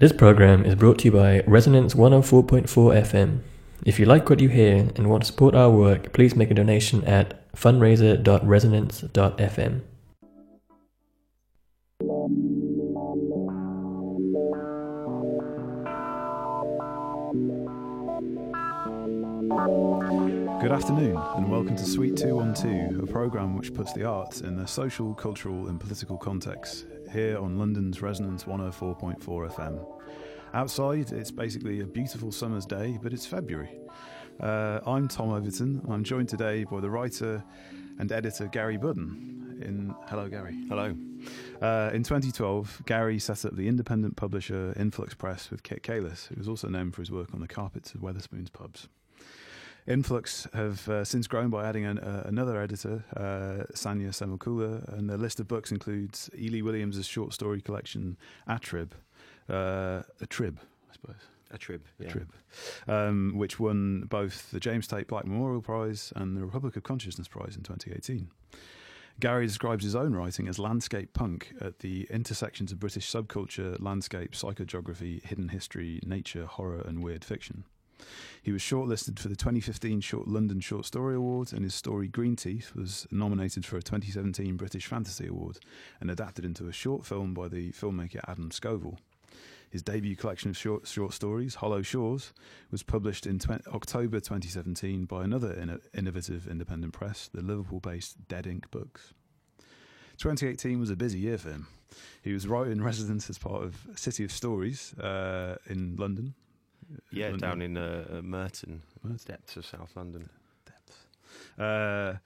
[0.00, 3.40] This program is brought to you by Resonance 104.4 FM.
[3.84, 6.54] If you like what you hear and want to support our work, please make a
[6.54, 9.80] donation at fundraiser.resonance.fm.
[20.62, 24.66] Good afternoon, and welcome to Suite 212, a programme which puts the arts in their
[24.66, 29.84] social, cultural, and political context, here on London's Resonance 104.4 FM.
[30.54, 33.70] Outside, it's basically a beautiful summer's day, but it's February.
[34.38, 37.44] Uh, I'm Tom Overton, I'm joined today by the writer
[37.98, 39.58] and editor Gary Budden.
[39.62, 40.56] In hello, Gary.
[40.68, 40.96] Hello.
[41.60, 46.36] Uh, in 2012, Gary set up the independent publisher Influx Press with Kit Caless, who
[46.36, 48.88] was also known for his work on the carpets of Wetherspoons pubs.
[49.86, 55.08] Influx have uh, since grown by adding an, uh, another editor, uh, Sanya Semakula, and
[55.08, 58.16] their list of books includes Eley Williams' short story collection,
[58.48, 58.90] Attrib,
[59.48, 60.58] uh, a Trib,
[60.88, 61.16] I suppose.
[61.52, 61.82] A trib.
[61.98, 62.10] A Yeah.
[62.10, 62.32] Trib,
[62.86, 67.26] um, which won both the James Tait Black Memorial Prize and the Republic of Consciousness
[67.26, 68.30] Prize in 2018.
[69.18, 74.32] Gary describes his own writing as landscape punk at the intersections of British subculture, landscape,
[74.32, 77.64] psychogeography, hidden history, nature, horror, and weird fiction.
[78.42, 82.36] He was shortlisted for the 2015 Short London Short Story Award, and his story Green
[82.36, 85.58] Teeth was nominated for a 2017 British Fantasy Award
[86.00, 88.96] and adapted into a short film by the filmmaker Adam Scovell.
[89.70, 92.32] His debut collection of short, short stories, Hollow Shores,
[92.72, 98.26] was published in tw- October 2017 by another inno- innovative independent press, the Liverpool based
[98.26, 99.12] Dead Ink Books.
[100.16, 101.68] 2018 was a busy year for him.
[102.22, 106.34] He was writer in residence as part of City of Stories uh, in London.
[107.10, 107.40] Yeah, London.
[107.40, 109.20] down in uh, uh, Merton, Merton.
[109.26, 110.28] depths of South London.
[111.58, 112.16] uh, uh,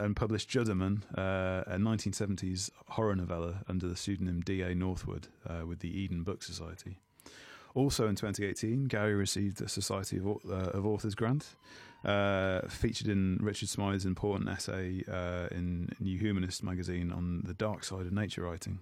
[0.00, 4.74] and published Judderman, uh, a 1970s horror novella under the pseudonym D.A.
[4.74, 6.98] Northwood uh, with the Eden Book Society.
[7.74, 11.54] Also in 2018, Gary received a Society of, uh, of Authors grant,
[12.04, 17.84] uh, featured in Richard Smyth's important essay uh, in New Humanist magazine on the dark
[17.84, 18.80] side of nature writing.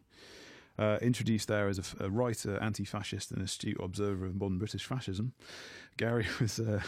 [0.78, 5.32] Uh, introduced there as a writer, anti fascist, and astute observer of modern British fascism,
[5.98, 6.80] Gary was uh,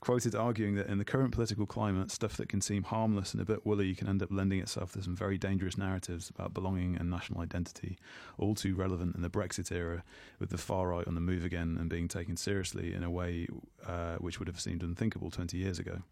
[0.00, 3.44] quoted arguing that in the current political climate, stuff that can seem harmless and a
[3.44, 7.10] bit woolly can end up lending itself to some very dangerous narratives about belonging and
[7.10, 7.98] national identity,
[8.38, 10.02] all too relevant in the Brexit era,
[10.38, 13.46] with the far right on the move again and being taken seriously in a way
[13.86, 16.02] uh, which would have seemed unthinkable 20 years ago.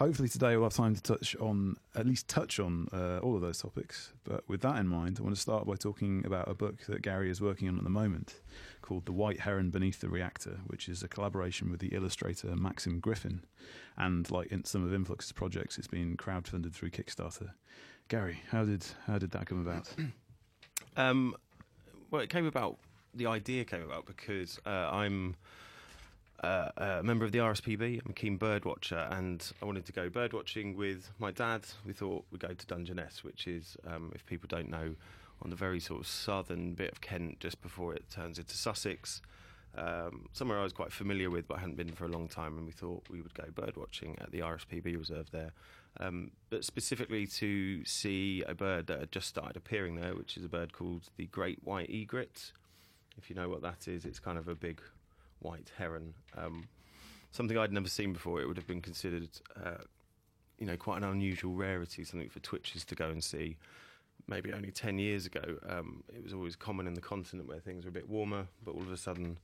[0.00, 3.40] Hopefully today we'll have time to touch on at least touch on uh, all of
[3.40, 4.12] those topics.
[4.24, 7.00] But with that in mind, I want to start by talking about a book that
[7.00, 8.40] Gary is working on at the moment,
[8.82, 12.98] called The White Heron Beneath the Reactor, which is a collaboration with the illustrator Maxim
[12.98, 13.44] Griffin.
[13.96, 17.50] And like in some of Influx's projects, it's been crowdfunded through Kickstarter.
[18.08, 19.88] Gary, how did how did that come about?
[20.96, 21.34] Um,
[22.12, 22.78] well, it came about.
[23.14, 25.34] The idea came about because uh, I'm
[26.42, 28.04] uh, a member of the RSPB.
[28.04, 31.66] I'm a keen bird watcher, and I wanted to go bird watching with my dad.
[31.86, 34.94] We thought we'd go to Dungeness, which is, um, if people don't know,
[35.42, 39.20] on the very sort of southern bit of Kent, just before it turns into Sussex.
[39.76, 42.56] Um, somewhere I was quite familiar with, but I hadn't been for a long time,
[42.56, 45.52] and we thought we would go bird watching at the RSPB reserve there.
[46.00, 50.44] Um, but specifically to see a bird that had just started appearing there, which is
[50.44, 52.52] a bird called the great white egret.
[53.16, 54.80] If you know what that is, it's kind of a big
[55.44, 56.14] white heron.
[56.36, 56.68] Um,
[57.30, 58.40] something I'd never seen before.
[58.40, 59.28] It would have been considered,
[59.62, 59.82] uh,
[60.58, 63.56] you know, quite an unusual rarity, something for twitchers to go and see.
[64.26, 67.84] Maybe only 10 years ago, um, it was always common in the continent where things
[67.84, 69.38] were a bit warmer, but all of a sudden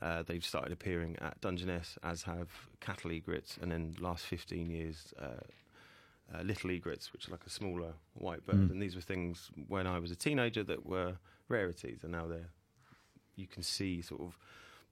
[0.00, 2.48] uh, they've started appearing at Dungeness, as have
[2.80, 7.50] cattle egrets, and then last 15 years, uh, uh, little egrets, which are like a
[7.50, 8.56] smaller white bird.
[8.56, 8.70] Mm.
[8.72, 11.16] And these were things when I was a teenager that were
[11.48, 12.50] rarities, and now they're
[13.36, 14.38] you can see sort of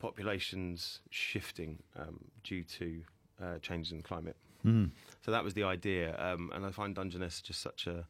[0.01, 3.03] populations shifting um, due to
[3.43, 4.37] uh, changes in climate.
[4.67, 4.91] Mm.
[5.25, 8.05] So that was the idea, um, and I find Dungeness just such a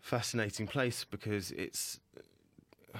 [0.00, 2.00] fascinating place because it's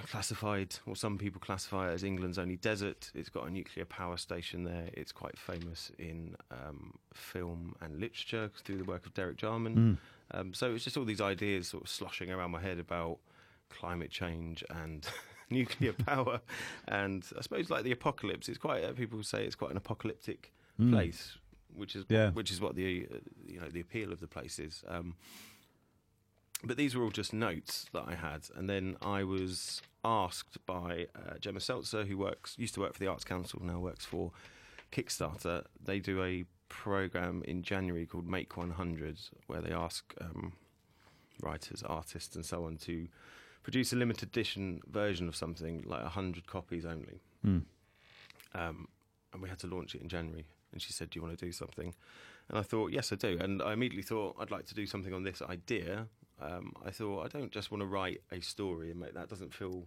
[0.07, 3.11] classified, or some people classify it as England's only desert.
[3.15, 4.89] It's got a nuclear power station there.
[4.93, 9.99] It's quite famous in um, film and literature through the work of Derek Jarman.
[10.35, 10.39] Mm.
[10.39, 13.19] Um, so it's just all these ideas sort of sloshing around my head about
[13.69, 15.07] climate change and
[15.61, 16.41] nuclear power,
[16.89, 18.49] and I suppose like the apocalypse.
[18.49, 20.93] It's quite uh, people say it's quite an apocalyptic Mm.
[20.93, 21.37] place,
[21.75, 22.31] which is Yeah.
[22.31, 24.83] which is what the uh, you know the appeal of the place is.
[24.89, 25.15] Um,
[26.65, 31.07] but these were all just notes that I had, and then I was asked by
[31.15, 34.33] uh, Gemma Seltzer, who works used to work for the Arts Council, now works for
[34.93, 35.65] Kickstarter.
[35.83, 40.53] They do a program in January called Make 100, where they ask um,
[41.43, 43.09] writers, artists, and so on to
[43.63, 47.21] produce a limited edition version of something like hundred copies only.
[47.45, 47.63] Mm.
[48.55, 48.89] Um,
[49.33, 50.47] and we had to launch it in January.
[50.73, 51.95] And she said, "Do you want to do something?"
[52.49, 55.13] And I thought, "Yes, I do." And I immediately thought I'd like to do something
[55.13, 56.07] on this idea.
[56.41, 59.53] Um, I thought I don't just want to write a story and make that doesn't
[59.53, 59.87] feel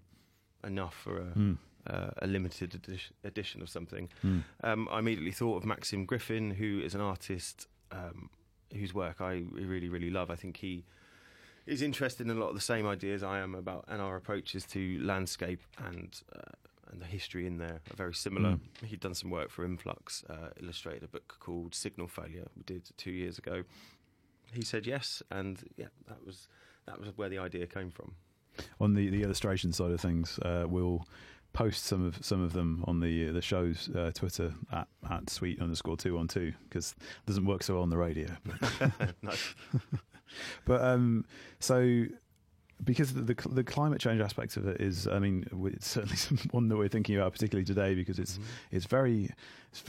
[0.63, 1.57] enough for a, Mm.
[1.87, 4.09] uh, a limited edition, edition of something.
[4.23, 4.43] Mm.
[4.63, 8.29] Um, I immediately thought of Maxim Griffin, who is an artist um,
[8.73, 10.29] whose work I really, really love.
[10.31, 10.83] I think he
[11.65, 14.65] is interested in a lot of the same ideas I am about, and our approaches
[14.67, 16.41] to landscape and uh,
[16.93, 18.51] and the history in there are very similar.
[18.51, 18.85] Mm.
[18.85, 22.45] He'd done some work for Influx, uh, illustrated a book called Signal Failure.
[22.55, 23.63] We did two years ago.
[24.53, 26.47] He said yes, and yeah, that was
[26.85, 28.13] that was where the idea came from.
[28.79, 31.07] On the, the illustration side of things, uh, we'll
[31.53, 35.59] post some of some of them on the the show's uh, Twitter at, at suite
[35.59, 38.27] underscore two on two because it doesn't work so well on the radio.
[39.23, 39.31] no.
[40.65, 41.25] But um,
[41.59, 42.05] so
[42.83, 46.17] because the, the the climate change aspect of it is, I mean, it's certainly
[46.51, 48.43] one that we're thinking about particularly today because it's Mhm.
[48.71, 49.29] it's very
[49.71, 49.81] it's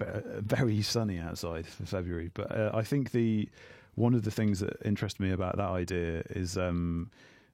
[0.43, 2.31] very sunny outside for February.
[2.35, 3.49] But uh, I think the
[3.97, 7.11] one of the things that interest me about that idea is um,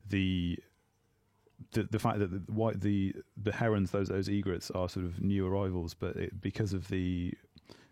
[0.09, 0.59] the.
[1.73, 5.21] The, the fact that the white the the herons those those egrets are sort of
[5.21, 7.35] new arrivals, but it, because of the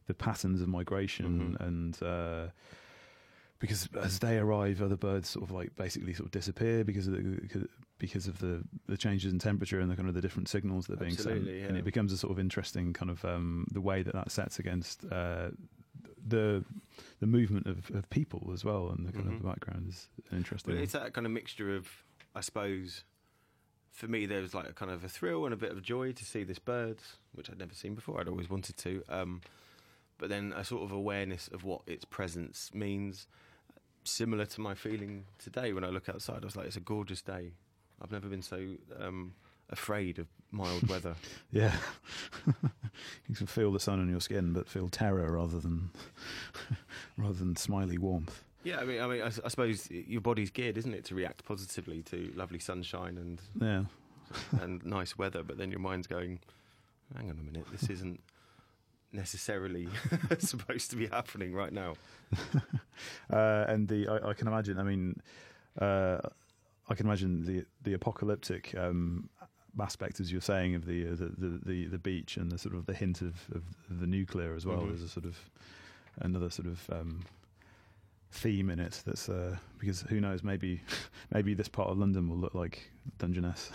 [0.07, 1.67] the patterns of migration Mhm.
[1.67, 2.47] and uh,
[3.59, 7.15] because as they arrive, other birds sort of like basically sort of disappear because of
[7.15, 7.69] the
[7.99, 10.95] because of the the changes in temperature and the kind of the different signals that
[10.95, 13.81] are being sent, Absolutely, and it becomes a sort of interesting kind of um, the
[13.81, 15.49] way that that sets against uh,
[16.27, 16.65] the
[17.21, 19.43] the movement of, of people as well, and the kind of Mhm.
[19.43, 20.77] the background is interesting.
[20.77, 21.89] It's that kind of mixture of,
[22.35, 23.03] I suppose,
[23.91, 26.13] for me, there was like a kind of a thrill and a bit of joy
[26.13, 26.99] to see this bird,
[27.33, 28.21] which I'd never seen before.
[28.21, 29.03] I'd always wanted to.
[29.09, 29.41] Um,
[30.19, 33.27] but then a sort of awareness of what its presence means,
[34.09, 36.43] similar to my feeling today when I look outside.
[36.43, 37.53] I was like, it's a gorgeous day.
[38.01, 38.61] I've never been so
[39.01, 39.35] um,
[39.71, 41.15] afraid of mild weather.
[41.51, 41.75] Yeah,
[43.29, 45.91] you can feel the sun on your skin, but feel terror rather than
[47.17, 48.45] rather than smiley warmth.
[48.65, 52.03] Yeah, I mean, I mean, I suppose your body's geared, isn't it, to react positively
[52.05, 56.41] to lovely sunshine and Yeah, and nice weather, but then your mind's going,
[57.17, 58.21] hang on a minute, this isn't
[59.13, 59.89] necessarily
[60.39, 61.95] supposed to be happening right now.
[63.33, 64.79] uh, and the I, I can imagine.
[64.79, 65.21] I mean,
[65.81, 66.19] uh,
[66.89, 69.29] I can imagine the the apocalyptic um,
[69.81, 72.75] aspect, as you're saying, of the, uh, the the the the beach and the sort
[72.75, 74.79] of the hint of, of the nuclear as well.
[74.79, 74.89] Mhm.
[74.89, 75.39] There's a sort of
[76.21, 77.25] another sort of um,
[78.31, 79.03] theme in it.
[79.07, 80.43] That's uh, because who knows?
[80.43, 80.81] Maybe
[81.33, 83.71] maybe this part of London will look like Dungeness.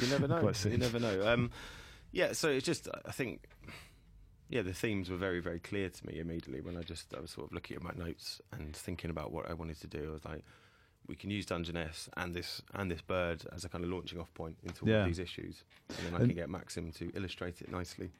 [0.00, 0.52] You never know.
[0.64, 1.26] You never know.
[1.26, 1.50] Um,
[2.14, 3.42] yeah, so it's just, I think,
[4.48, 7.30] yeah, the themes were very, very clear to me immediately when I just, I was
[7.30, 10.08] sort of looking at my notes and thinking about what I wanted to do.
[10.10, 10.44] I was like,
[11.06, 14.32] we can use Dungeness and this and this bird as a kind of launching off
[14.34, 15.04] point into all Yeah.
[15.06, 18.10] these issues, and then I And- can get Maxim to illustrate it nicely.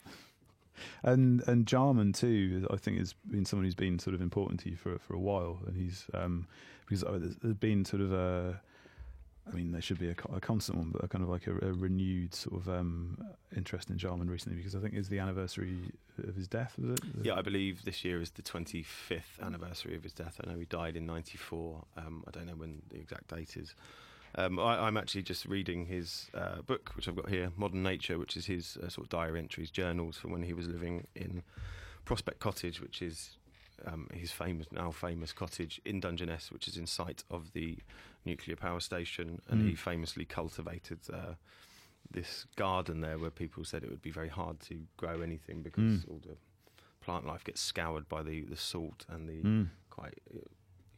[1.02, 4.70] And and Jarman too, I think has been someone who's been sort of important to
[4.70, 6.46] you for for a while, and he's um,
[6.86, 8.60] because there's there's been sort of a,
[9.46, 11.52] I mean, there should be a, a constant one, but a kind of like a,
[11.52, 13.18] a renewed sort of um,
[13.54, 15.76] interest in Jarman recently, because I think it's the anniversary
[16.26, 17.00] of his death, was it?
[17.22, 20.40] Yeah, I believe this year is the 25th anniversary of his death.
[20.42, 21.84] I know he died in 94.
[21.96, 23.74] Um, I don't know when the exact date is.
[24.36, 28.18] Um, I, I'm actually just reading his uh, book, which I've got here, Modern Nature,
[28.18, 31.42] which is his uh, sort of diary entries, journals from when he was living in
[32.04, 33.36] Prospect Cottage, which is
[33.86, 37.78] um, his famous, now famous cottage in Dungeness, which is in sight of the
[38.24, 39.40] nuclear power station.
[39.48, 39.68] And Mm.
[39.68, 41.34] he famously cultivated uh,
[42.10, 46.04] this garden there where people said it would be very hard to grow anything because
[46.04, 46.08] Mm.
[46.10, 46.36] all the
[47.00, 49.68] plant life gets scoured by the, the salt and the Mm.
[49.90, 50.18] quite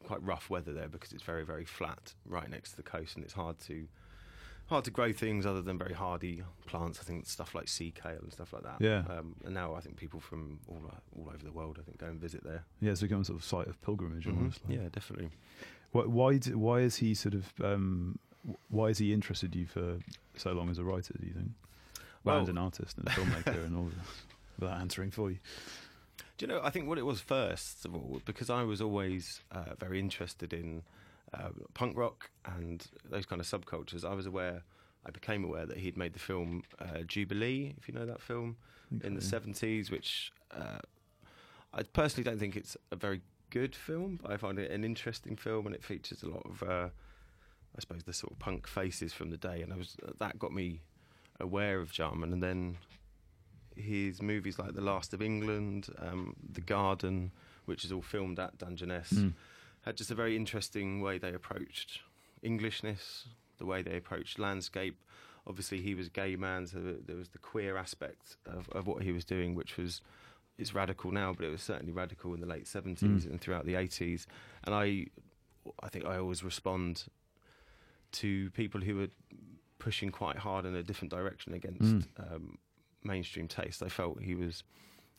[0.04, 3.25] quite rough weather there because it's very very flat right next to the coast and
[3.25, 3.88] it's hard to
[4.68, 6.99] hard to grow things other than very hardy plants.
[7.00, 8.76] I think stuff like sea kale and stuff like that.
[8.80, 9.04] Yeah.
[9.08, 10.82] Um, and now I think people from all
[11.16, 12.64] all over the world I think go and visit there.
[12.80, 14.37] Yeah, it's become a sort of site of pilgrimage Mhm.
[14.37, 14.61] almost.
[14.68, 14.78] like.
[14.78, 15.30] Yeah, definitely.
[15.92, 18.18] Why why, d why is he sort of um,
[18.68, 19.99] why has he interested you for
[20.37, 21.14] so long as a writer?
[21.18, 21.50] Do you think?
[22.25, 24.06] Well, Well- and an artist and a filmmaker and all that.
[24.58, 25.38] Without answering for you.
[26.38, 26.61] Do you know?
[26.62, 30.52] I think what it was first of all because I was always uh, very interested
[30.52, 30.82] in
[31.35, 34.04] uh, punk rock and those kind of subcultures.
[34.04, 34.62] I was aware.
[35.04, 38.56] I became aware that he'd made the film uh, Jubilee, if you know that film,
[38.90, 40.78] think in the seventies, which uh,
[41.73, 45.37] I personally don't think it's a very good film, but I find it an interesting
[45.37, 46.88] film, and it features a lot of, uh,
[47.76, 50.52] I suppose, the sort of punk faces from the day, and I was that got
[50.52, 50.80] me
[51.38, 52.78] aware of Jarman, and then
[53.76, 57.30] his movies like The Last of England, um, The Garden,
[57.66, 59.35] which is all filmed at Dungeness, Mm.
[59.86, 62.00] Had just a very interesting way they approached
[62.42, 63.26] Englishness,
[63.58, 64.98] the way they approached landscape.
[65.46, 69.02] Obviously, he was a gay man, so there was the queer aspect of, of what
[69.02, 70.00] he was doing, which was
[70.58, 73.30] it's radical now, but it was certainly radical in the late seventies Mm.
[73.30, 74.26] and throughout the eighties.
[74.64, 75.06] And I,
[75.82, 77.04] I think I always respond
[78.12, 79.08] to people who are
[79.78, 82.04] pushing quite hard in a different direction against Mm.
[82.34, 82.58] um,
[83.04, 83.82] mainstream taste.
[83.82, 84.64] I felt he was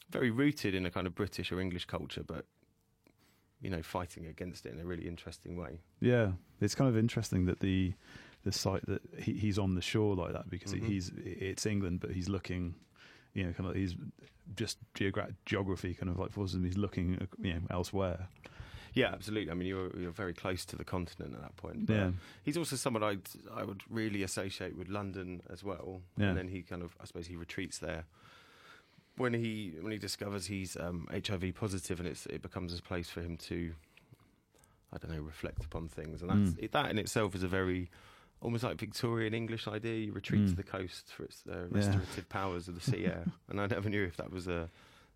[0.09, 2.45] very rooted in a kind of British or English culture, but
[3.61, 5.79] you know, fighting against it in a really interesting way.
[5.99, 7.93] Yeah, it's kind of interesting that the
[8.43, 10.85] the site that he, he's on the shore like that because Mhm.
[10.87, 12.75] he's it's England, but he's looking,
[13.33, 13.95] you know, kind of he's
[14.55, 16.63] just geogra- geography kind of like forces him.
[16.63, 18.29] He's looking, uh, you know, elsewhere.
[18.93, 19.51] Yeah, absolutely.
[19.51, 21.87] I mean, you're you're very close to the continent at that point.
[21.87, 22.11] But Yeah,
[22.43, 23.17] he's also someone I
[23.53, 26.01] I would really associate with London as well.
[26.17, 26.29] Yeah.
[26.29, 28.05] And then he kind of, I suppose, he retreats there
[29.17, 33.09] when he when he discovers he's um, HIV positive, and it's it becomes a place
[33.09, 33.73] for him to,
[34.93, 36.63] I don't know, reflect upon things, and that's Mm.
[36.63, 37.89] it, that in itself is a very
[38.41, 39.95] almost like Victorian English idea.
[40.05, 40.57] You retreat to Mm.
[40.57, 41.71] the coast for its uh, Yeah.
[41.71, 44.69] restorative powers of the sea air, and I never knew if that was a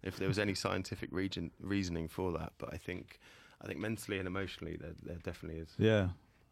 [0.03, 3.19] if there was any scientific region, reasoning for that, but I think.
[3.63, 5.69] I think mentally and emotionally, there, there definitely is.
[5.77, 6.09] yeah.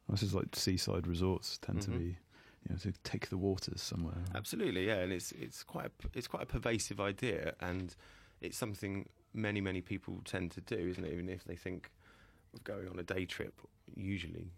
[0.09, 1.97] This is like seaside resorts tend to Mhm.
[1.97, 2.17] be,
[2.67, 4.23] you know, to take the waters somewhere.
[4.35, 7.95] Absolutely, yeah, and it's it's quite a, it's quite a pervasive idea, and
[8.41, 11.13] it's something many many people tend to do, isn't it?
[11.13, 11.91] Even if they think
[12.53, 13.61] of going on a day trip,
[13.95, 14.51] usually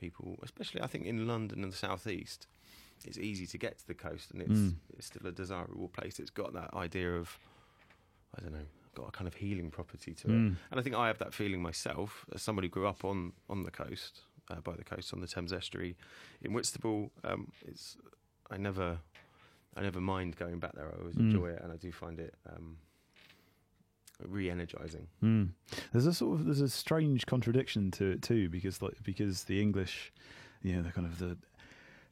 [0.00, 2.46] people, especially I think in London and the southeast,
[3.04, 4.74] it's easy to get to the coast, and it's Mm.
[4.96, 6.18] it's still a desirable place.
[6.20, 7.38] It's got that idea of
[8.36, 10.30] I don't know, got a kind of healing property to it.
[10.32, 10.56] Mm.
[10.70, 13.62] And I think I have that feeling myself as somebody who grew up on, on
[13.62, 15.96] the coast, uh, by the coast on the Thames estuary
[16.42, 17.10] in Whitstable.
[17.24, 17.96] Um, it's
[18.50, 18.98] I never
[19.76, 20.88] I never mind going back there.
[20.94, 21.20] I always Mm.
[21.32, 22.78] enjoy it, and I do find it um,
[24.22, 25.06] re-energizing.
[25.22, 25.50] Mm.
[25.92, 29.60] There's a sort of there's a strange contradiction to it too because like because the
[29.60, 30.12] English,
[30.62, 31.36] you know, the kind of the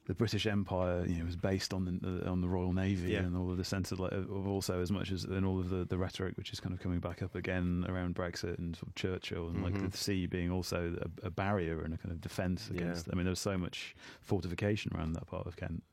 [0.07, 3.19] the British Empire, you know, was based on the on the Royal Navy Yeah.
[3.21, 5.69] and all of the sense of, like, of also as much as and all of
[5.69, 8.89] the, the rhetoric which is kind of coming back up again around Brexit and sort
[8.89, 9.91] of Churchill and like Mhm.
[9.91, 12.81] the sea being also a, a barrier and a kind of defence Yeah.
[12.81, 13.09] against.
[13.11, 15.83] I mean, there was so much fortification around that part of Kent.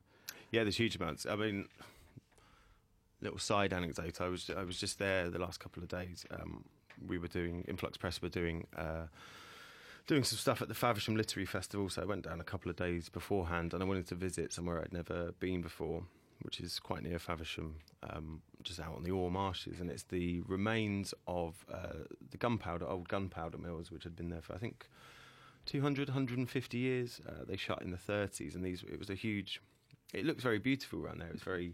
[0.51, 1.25] Yeah, there's huge amounts.
[1.25, 1.67] I mean,
[3.21, 4.21] little side anecdote.
[4.21, 6.25] I was I was just there the last couple of days.
[6.29, 6.65] Um,
[7.07, 9.07] we were doing Influx Press were doing uh,
[10.07, 11.89] doing some stuff at the Faversham Literary Festival.
[11.89, 14.81] So I went down a couple of days beforehand, and I wanted to visit somewhere
[14.81, 16.03] I'd never been before,
[16.41, 17.75] which is quite near Faversham,
[18.09, 22.87] um, just out on the Oare Marshes, and it's the remains of uh, the gunpowder
[22.87, 24.87] old gunpowder mills, which had been there for I think.
[25.65, 27.21] 200, 150 years.
[27.25, 29.61] Uh, they shut in the 30s, and these it was a huge.
[30.13, 31.29] It looks very beautiful around there.
[31.29, 31.73] It's very,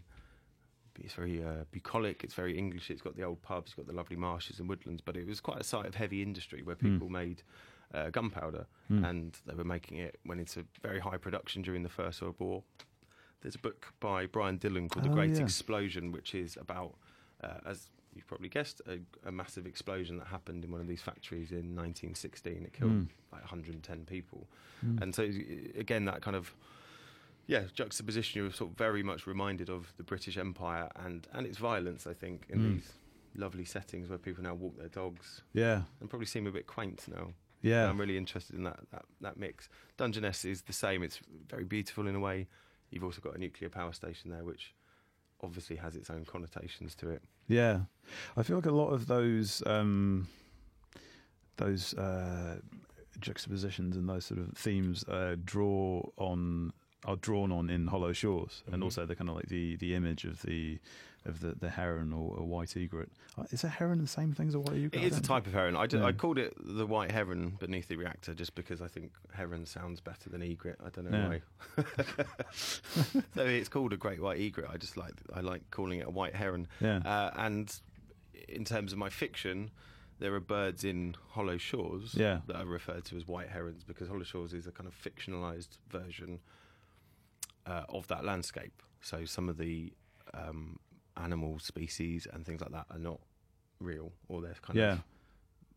[1.00, 2.22] it's very uh, bucolic.
[2.22, 2.88] It's very English.
[2.90, 3.70] It's got the old pubs.
[3.70, 5.02] It's got the lovely marshes and woodlands.
[5.04, 6.92] But it was quite a site of heavy industry where Hmm.
[6.92, 7.42] people made
[7.94, 9.08] uh, gunpowder, Mm.
[9.08, 12.62] and they were making it went into very high production during the First World War.
[13.40, 15.42] There's a book by Brian Dillon called The Oh, Great yeah.
[15.44, 16.96] Explosion, which is about,
[17.42, 21.00] uh, as you've probably guessed, a, a massive explosion that happened in one of these
[21.00, 22.64] factories in 1916.
[22.64, 23.08] It killed Mm.
[23.32, 24.48] like 110 people.
[24.84, 25.00] Mm.
[25.02, 25.22] And so
[25.78, 26.54] again, that kind of
[27.46, 31.58] yeah juxtaposition, you're sort of very much reminded of the British Empire and and its
[31.58, 32.06] violence.
[32.06, 32.74] I think in Mm.
[32.74, 32.92] these
[33.34, 37.06] lovely settings where people now walk their dogs yeah, and probably seem a bit quaint
[37.08, 37.32] now.
[37.62, 39.68] Yeah, I'm really interested in that, that that mix.
[39.96, 41.02] Dungeness is the same.
[41.02, 42.46] It's very beautiful in a way.
[42.90, 44.74] You've also got a nuclear power station there, which
[45.42, 47.22] obviously has its own connotations to it.
[47.48, 47.80] Yeah,
[48.36, 50.28] I feel like a lot of those um,
[51.56, 52.56] those uh,
[53.20, 56.72] juxtapositions and those sort of themes uh, draw on
[57.04, 58.84] are drawn on in Hollow Shores, and Mhm.
[58.84, 60.78] also the kind of like the, the image of the
[61.26, 63.10] of the, the heron or a white egret.
[63.36, 64.94] Uh, Is a heron the same thing as a white egret?
[64.94, 65.76] It is a type of heron.
[65.76, 66.06] I, ju- Yeah.
[66.06, 70.00] I called it the white heron beneath the reactor just because I think heron sounds
[70.00, 70.78] better than egret.
[70.82, 71.28] I don't know Yeah.
[71.76, 71.84] why.
[72.54, 74.68] so it's called a great white egret.
[74.72, 76.68] I just like I like calling it a white heron.
[76.80, 77.78] Yeah, Uh, and
[78.48, 79.70] in terms of my fiction,
[80.20, 82.40] there are birds in Hollow Shores Yeah.
[82.46, 85.76] that are referred to as white herons because Hollow Shores is a kind of fictionalized
[85.90, 86.40] version
[87.66, 88.82] uh, of that landscape.
[89.00, 89.92] So some of the
[90.34, 90.78] um,
[91.16, 93.20] animal species and things like that are not
[93.80, 95.02] real, or they're kind yeah, of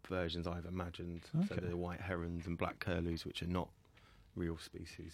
[0.07, 1.21] versions I've imagined.
[1.47, 3.69] So the white herons and black curlews, which are not
[4.35, 5.13] real species.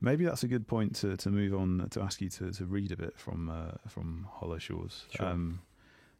[0.00, 2.92] maybe that's a good point to, to move on to ask you to, to read
[2.92, 5.04] a bit from uh, from Hollow Shores.
[5.14, 5.26] Sure.
[5.26, 5.60] Um,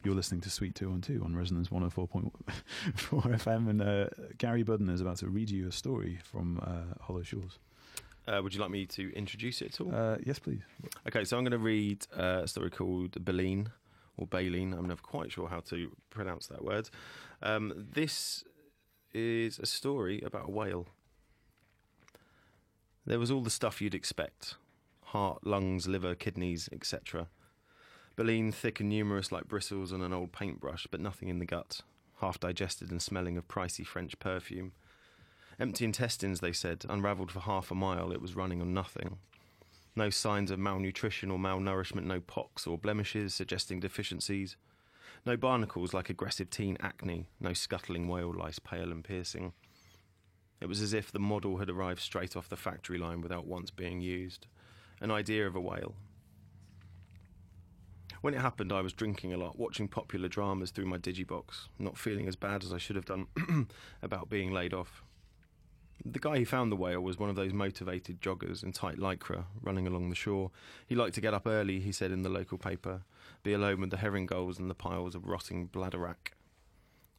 [0.05, 2.31] you're listening to Suite 212 on Resonance 104.4
[2.95, 4.07] FM, and uh,
[4.39, 7.59] Gary Budden is about to read you a story from uh, Hollow Shores.
[8.27, 9.95] Uh, would you like me to introduce it at all?
[9.95, 10.63] Uh, yes, please.
[11.07, 13.71] Okay, so I'm going to read uh, a story called Baleen
[14.17, 14.73] or Baleen.
[14.73, 16.91] I'm never quite sure how to pronounce that word.
[17.43, 18.45] Um, this
[19.15, 20.87] is a story about a whale.
[23.05, 24.57] There was all the stuff you'd expect
[25.11, 27.29] heart, lungs, liver, kidneys, etc.
[28.17, 31.83] Baleen thick and numerous like bristles on an old paintbrush, but nothing in the gut,
[32.21, 34.73] half digested and smelling of pricey French perfume.
[35.59, 39.19] Empty intestines, they said, unravelled for half a mile, it was running on nothing.
[39.95, 44.57] No signs of malnutrition or malnourishment, no pox or blemishes suggesting deficiencies.
[45.25, 49.55] No barnacles like aggressive teen acne, no scuttling whale lice, pale and piercing.
[50.61, 53.71] It was as if the model had arrived straight off the factory line without once
[53.71, 54.47] being used.
[55.01, 55.95] An idea of a whale.
[58.21, 61.97] When it happened, I was drinking a lot, watching popular dramas through my digibox, not
[61.97, 63.27] feeling as bad as I should have done
[64.03, 65.03] about being laid off.
[66.05, 69.47] The guy who found the whale was one of those motivated joggers in tight lycra
[69.63, 70.51] running along the shore.
[70.87, 73.03] He liked to get up early, he said in the local paper,
[73.43, 76.33] be alone with the herring gulls and the piles of rotting bladderwrack.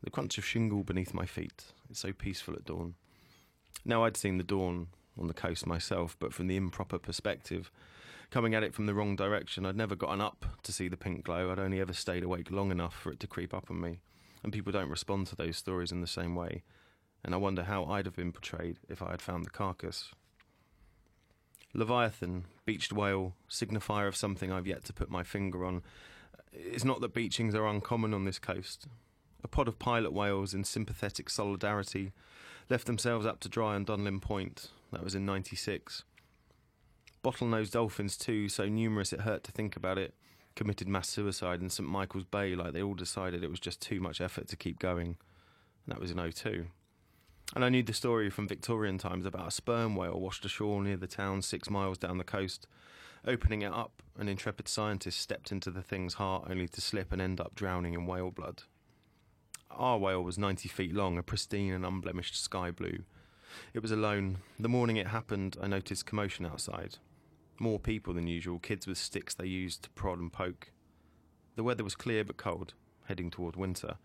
[0.04, 1.66] The crunch of shingle beneath my feet.
[1.90, 2.96] It's so peaceful at dawn.
[3.84, 4.88] Now I'd seen the dawn
[5.20, 7.72] on the coast myself, but from the improper perspective,
[8.30, 11.26] coming at it from the wrong direction, I'd never gotten up to see the pink
[11.26, 11.52] glow.
[11.52, 14.02] I'd only ever stayed awake long enough for it to creep up on me.
[14.44, 16.64] And people don't respond to those stories in the same way
[17.24, 20.12] and I wonder how I'd have been portrayed if I had found the carcass.
[21.74, 25.84] Leviathan, beached whale, signifier of something I've yet to put my finger on.
[26.52, 28.88] It's not that beachings are uncommon on this coast.
[29.44, 32.14] A pod of pilot whales in sympathetic solidarity
[32.70, 34.72] left themselves up to dry on Dunlin Point.
[34.92, 36.04] That was in 96.
[37.24, 40.14] Bottlenose dolphins, too, so numerous it hurt to think about it,
[40.56, 44.00] committed mass suicide in St Michael's Bay like they all decided it was just too
[44.00, 45.18] much effort to keep going.
[45.86, 46.68] And that was in 02.
[47.56, 50.98] And I knew the story from Victorian times about a sperm whale washed ashore near
[50.98, 52.68] the town six miles down the coast.
[53.26, 57.22] Opening it up, an intrepid scientist stepped into the thing's heart only to slip and
[57.22, 58.64] end up drowning in whale blood.
[59.72, 63.04] Our whale was 90 feet long, a pristine and unblemished sky blue.
[63.74, 64.40] It was alone.
[64.60, 66.98] The morning it happened, I noticed commotion outside.
[67.60, 70.72] More people than usual, kids with sticks they used to prod and poke.
[71.56, 72.74] The weather was clear but cold
[73.08, 73.96] heading toward winter.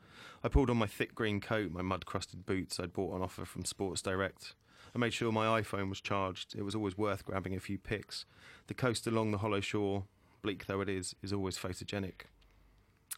[0.42, 3.44] I pulled on my thick green coat, my mud crusted boots I'd bought on offer
[3.44, 4.54] from Sports Direct.
[4.94, 6.54] I made sure my iPhone was charged.
[6.54, 8.24] It was always worth grabbing a few pics.
[8.66, 10.04] The coast along the hollow shore,
[10.42, 12.26] bleak though it is, is always photogenic.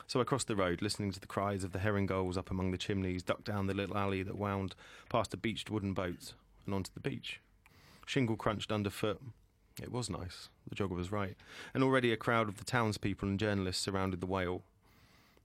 [0.07, 2.71] So I crossed the road, listening to the cries of the herring gulls up among
[2.71, 4.75] the chimneys, ducked down the little alley that wound
[5.09, 6.35] past a beached wooden boat
[6.67, 7.41] and onto the beach.
[8.07, 9.21] Shingle crunched underfoot.
[9.83, 10.51] It was nice.
[10.69, 11.37] The jogger was right.
[11.73, 14.63] And already a crowd of the townspeople and journalists surrounded the whale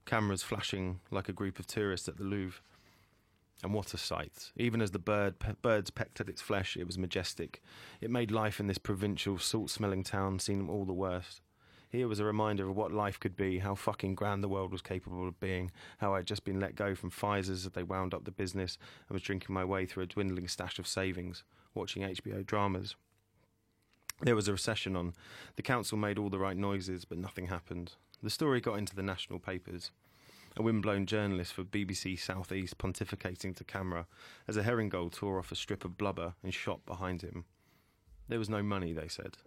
[0.04, 2.60] cameras flashing like a group of tourists at the Louvre.
[3.62, 4.52] And what a sight.
[4.56, 7.62] Even as the bird pe- birds pecked at its flesh, it was majestic.
[8.00, 11.42] It made life in this provincial, salt smelling town seem all the worst.
[11.90, 14.80] Here was a reminder of what life could be, how fucking grand the world was
[14.80, 18.24] capable of being, how I'd just been let go from Pfizer's as they wound up
[18.24, 21.42] the business and was drinking my way through a dwindling stash of savings,
[21.74, 22.94] watching HBO dramas.
[24.22, 25.14] There was a recession on.
[25.56, 27.92] The council made all the right noises, but nothing happened.
[28.22, 29.90] The story got into the national papers.
[30.56, 34.06] A windblown journalist for BBC Southeast pontificating to camera
[34.46, 37.46] as a herring gull tore off a strip of blubber and shot behind him.
[38.28, 39.38] There was no money, they said.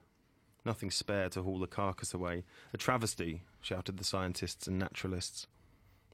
[0.65, 2.45] Nothing spare to haul the carcass away.
[2.73, 5.45] A travesty, shouted the scientists and naturalists.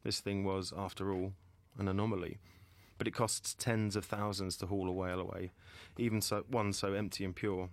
[0.03, 1.33] This thing was, after all,
[1.77, 2.39] an anomaly.
[2.97, 5.51] But it costs tens of thousands to haul a whale away,
[5.97, 7.69] even so, one so empty and pure.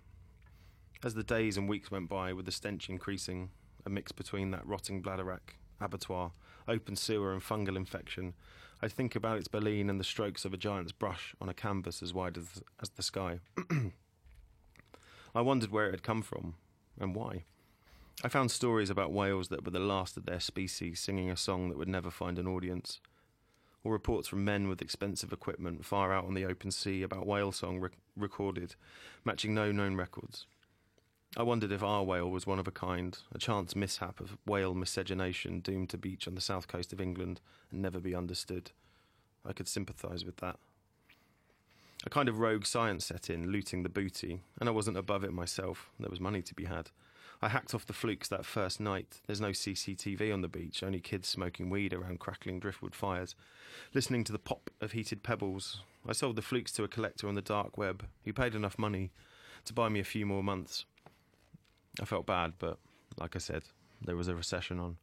[1.03, 3.49] As the days and weeks went by, with the stench increasing,
[3.87, 6.31] a mix between that rotting bladderwrack, abattoir,
[6.67, 8.33] open sewer, and fungal infection.
[8.81, 12.03] I think about its baleen and the strokes of a giant's brush on a canvas
[12.03, 13.39] as wide as, as the sky.
[15.33, 16.55] I wondered where it had come from
[16.99, 17.45] and why.
[18.23, 21.69] I found stories about whales that were the last of their species singing a song
[21.69, 22.99] that would never find an audience,
[23.83, 27.51] or reports from men with expensive equipment far out on the open sea about whale
[27.51, 28.75] song rec- recorded,
[29.23, 30.45] matching no known records.
[31.35, 34.73] I wondered if our whale was one of a kind, a chance mishap of whale
[34.73, 38.71] miscegenation doomed to beach on the south coast of England and never be understood.
[39.45, 40.57] I could sympathise with that.
[42.05, 45.33] A kind of rogue science set in, looting the booty, and I wasn't above it
[45.33, 45.89] myself.
[45.99, 46.91] There was money to be had.
[47.41, 49.21] I hacked off the flukes that first night.
[49.27, 53.35] There's no CCTV on the beach, only kids smoking weed around crackling driftwood fires,
[53.93, 55.81] listening to the pop of heated pebbles.
[56.07, 59.11] I sold the flukes to a collector on the dark web who paid enough money
[59.65, 60.85] to buy me a few more months.
[61.99, 62.77] I felt bad, but
[63.17, 63.63] like I said,
[64.01, 64.97] there was a recession on.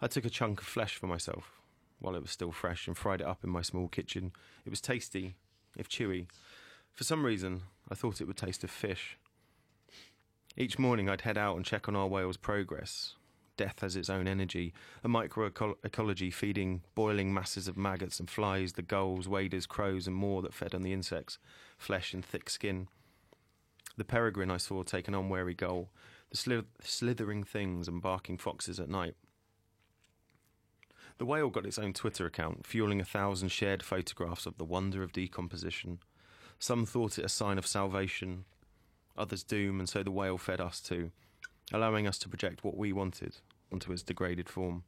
[0.00, 1.60] I took a chunk of flesh for myself
[2.00, 4.32] while it was still fresh and fried it up in my small kitchen.
[4.66, 5.36] It was tasty,
[5.76, 6.26] if chewy.
[6.92, 9.16] For some reason, I thought it would taste of fish.
[10.56, 13.14] Each morning, I'd head out and check on our whale's progress.
[13.56, 14.72] Death has its own energy,
[15.04, 20.42] a microecology feeding boiling masses of maggots and flies, the gulls, waders, crows, and more
[20.42, 21.38] that fed on the insects,
[21.78, 22.88] flesh and thick skin.
[23.96, 25.90] The peregrine I saw take an unwary gull,
[26.32, 29.14] the sli- slithering things and barking foxes at night.
[31.18, 35.02] The whale got its own Twitter account, fueling a thousand shared photographs of the wonder
[35.02, 36.00] of decomposition.
[36.58, 38.44] Some thought it a sign of salvation,
[39.16, 41.10] others doom, and so the whale fed us too,
[41.72, 43.36] allowing us to project what we wanted
[43.70, 44.84] onto its degraded form.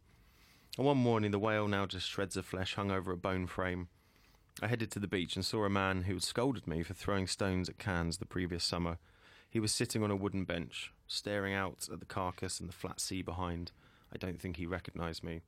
[0.76, 3.88] And one morning, the whale, now just shreds of flesh, hung over a bone frame.
[4.62, 7.26] I headed to the beach and saw a man who had scolded me for throwing
[7.26, 8.98] stones at cans the previous summer.
[9.50, 13.00] He was sitting on a wooden bench, staring out at the carcass and the flat
[13.00, 13.72] sea behind.
[14.12, 15.42] I don't think he recognised me.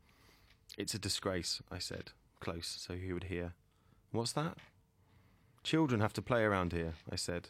[0.76, 3.54] It's a disgrace, I said, close so he would hear.
[4.10, 4.58] What's that?
[5.62, 7.48] Children have to play around here, I said.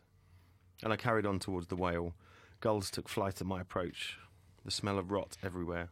[0.82, 2.14] And I carried on towards the whale.
[2.60, 4.18] Gulls took flight at my approach.
[4.64, 5.88] The smell of rot everywhere.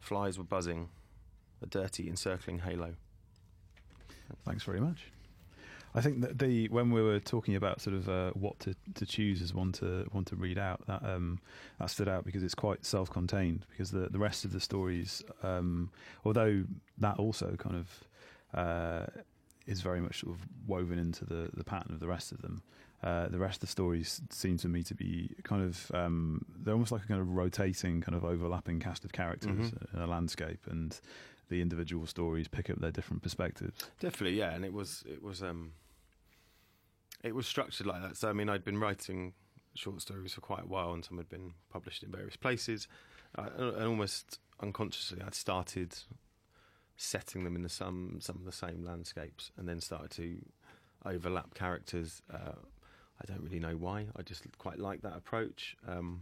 [0.00, 0.88] Flies were buzzing.
[1.62, 2.94] A dirty, encircling halo.
[4.44, 5.10] Thanks very much.
[5.96, 9.06] I think that the when we were talking about sort of uh, what to, to
[9.06, 11.38] choose as one to one to read out, that um,
[11.78, 13.64] that stood out because it's quite self-contained.
[13.70, 15.90] Because the the rest of the stories, um,
[16.24, 16.64] although
[16.98, 19.06] that also kind of uh,
[19.66, 22.62] is very much sort of woven into the the pattern of the rest of them.
[23.02, 26.72] Uh, the rest of the stories seem to me to be kind of um, they're
[26.74, 29.94] almost like a kind of rotating, kind of overlapping cast of characters Mhm.
[29.94, 30.98] in a landscape, and
[31.50, 33.90] the individual stories pick up their different perspectives.
[34.00, 35.72] Definitely, yeah, and it was it was um
[37.24, 38.16] it was structured like that.
[38.16, 39.32] So I mean, I'd been writing
[39.74, 42.86] short stories for quite a while, and some had been published in various places,
[43.36, 45.96] uh, and almost unconsciously, I'd started
[46.96, 50.38] setting them in the some some of the same landscapes, and then started to
[51.04, 52.22] overlap characters.
[52.32, 52.52] Uh,
[53.20, 54.06] I don't really know why.
[54.16, 55.76] I just quite like that approach.
[55.88, 56.20] Um,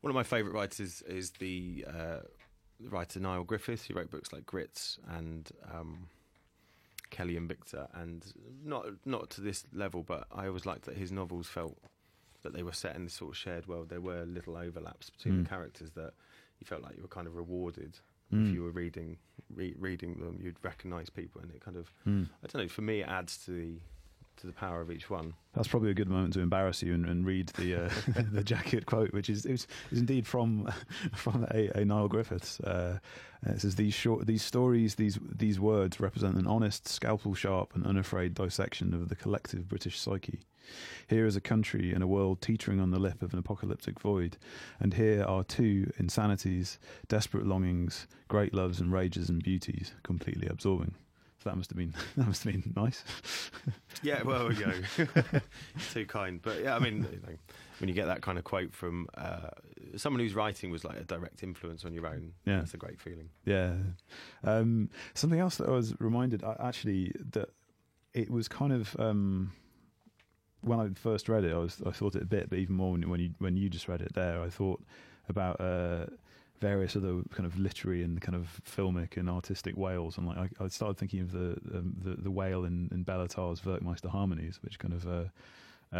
[0.00, 2.20] one of my favourite writers is the uh,
[2.80, 6.08] writer Niall Griffiths, He wrote books like Grits and um,
[7.10, 8.24] Kelly and Victor, and
[8.64, 11.76] not not to this level, but I always liked that his novels felt
[12.42, 13.88] that they were set in this sort of shared world.
[13.88, 15.42] There were little overlaps between Mm.
[15.44, 16.12] the characters that
[16.60, 17.98] you felt like you were kind of rewarded
[18.32, 18.48] Mm.
[18.48, 19.18] if you were reading
[19.54, 20.40] re- reading them.
[20.42, 22.28] You'd recognise people, and it kind of Mm.
[22.42, 22.68] I don't know.
[22.68, 23.80] For me, it adds to the
[24.36, 25.34] to the power of each one.
[25.54, 27.90] That's probably a good moment to embarrass you and, and read the uh,
[28.32, 30.70] the jacket quote, which is is, is indeed from
[31.14, 32.60] from a, a Niall Griffiths.
[32.60, 32.98] Uh,
[33.46, 37.86] it says these short these stories these these words represent an honest, scalpel sharp, and
[37.86, 40.40] unafraid dissection of the collective British psyche.
[41.08, 44.38] Here is a country and a world teetering on the lip of an apocalyptic void,
[44.80, 50.94] and here are two insanities, desperate longings, great loves and rages and beauties, completely absorbing.
[51.44, 53.04] That must have been that must have been nice.
[54.02, 54.74] Yeah, well, you know,
[55.92, 56.40] too kind.
[56.42, 57.36] But yeah, I mean, you know,
[57.78, 59.50] when you get that kind of quote from uh,
[59.96, 62.60] someone whose writing was like a direct influence on your own, Yeah.
[62.60, 63.28] it's a great feeling.
[63.44, 63.74] Yeah.
[64.42, 67.50] Um, something else that I was reminded, actually, that
[68.14, 69.52] it was kind of um,
[70.62, 72.92] when I first read it, I was I thought it a bit, but even more
[72.92, 74.82] when, when you when you just read it there, I thought
[75.28, 76.06] about uh,
[76.70, 78.44] various other kind of literary and kind of
[78.76, 82.30] filmic and artistic whales, and like I, I started thinking of the um, the, the
[82.38, 85.26] whale in, in Bellatar's Werckmeister Harmonies, which kind of uh,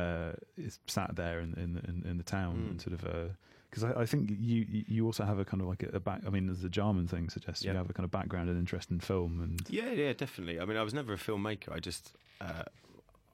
[0.00, 2.70] uh, is sat there in in, in, in the town Mm.
[2.70, 3.04] and sort of.
[3.04, 3.28] Uh,
[3.70, 4.58] because I, I think you
[4.96, 6.20] you also have a kind of like a, a back.
[6.26, 8.90] I mean, as the Jarman thing suggests, you have a kind of background and interest
[8.92, 10.56] in film, and Yeah, yeah, definitely.
[10.60, 11.70] I mean, I was never a filmmaker.
[11.72, 12.64] I just, uh,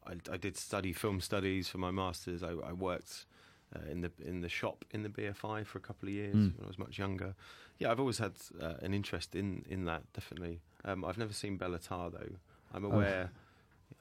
[0.07, 2.43] I, I did study film studies for my masters.
[2.43, 3.27] I, I worked
[3.75, 6.57] uh, in the in the shop in the BFI for a couple of years Mm.
[6.57, 7.35] when I was much younger.
[7.79, 10.03] Yeah, I've always had uh, an interest in in that.
[10.13, 10.61] Definitely.
[10.85, 12.33] Um, I've never seen Béla Tarr though.
[12.75, 13.31] I'm aware.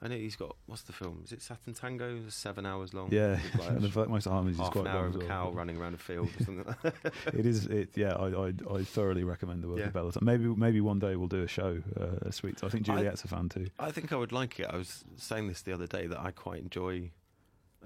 [0.02, 1.20] I know he's got what's the film?
[1.24, 2.24] Is it Sátántangó?
[2.26, 3.08] It's seven hours long.
[3.12, 5.26] yeah, like, and the Werckmeister Harmonies is half quite an hour of a well.
[5.28, 6.64] cow running around a field or something.
[6.64, 7.12] like that.
[7.34, 7.66] It is.
[7.66, 8.12] It yeah.
[8.14, 9.86] I, I I thoroughly recommend the work Yeah.
[9.88, 10.22] of Béla Tarr.
[10.22, 12.62] Maybe maybe one day we'll do a show, uh, a suite.
[12.62, 13.66] I think Juliet's a fan too.
[13.78, 14.66] I think I would like it.
[14.70, 17.10] I was saying this the other day that I quite enjoy.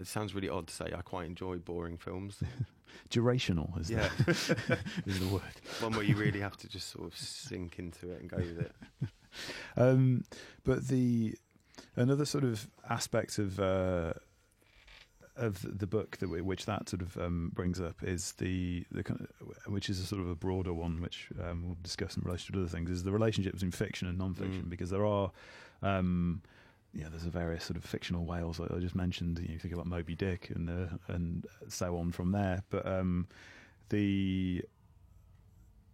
[0.01, 0.87] It sounds really odd to say.
[0.97, 2.39] I quite enjoy boring films.
[3.11, 5.43] Durational is Yeah, the, is the word.
[5.81, 8.59] one where you really have to just sort of sink into it and go with
[8.61, 8.73] it.
[9.77, 10.25] Um,
[10.65, 11.37] but the
[11.97, 14.13] another sort of aspect of uh,
[15.37, 19.03] of the book that we, which that sort of um, brings up is the the
[19.03, 22.23] kind of, which is a sort of a broader one which um, we'll discuss in
[22.25, 24.71] relation to other things is the relationship between fiction and non-fiction Mm.
[24.71, 25.31] because there are.
[25.83, 26.43] Um,
[26.95, 29.39] yeah, there's a various sort of fictional whales that I just mentioned.
[29.41, 32.63] You, know, you think about Moby Dick and uh, and so on from there.
[32.71, 33.27] But um,
[33.89, 34.63] the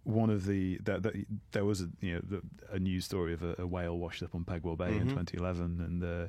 [0.05, 1.15] one of the that, that
[1.53, 4.35] there was a you know the, a news story of a, a whale washed up
[4.35, 5.27] on Pegwell Bay in Mhm.
[5.27, 6.29] 2011, and uh,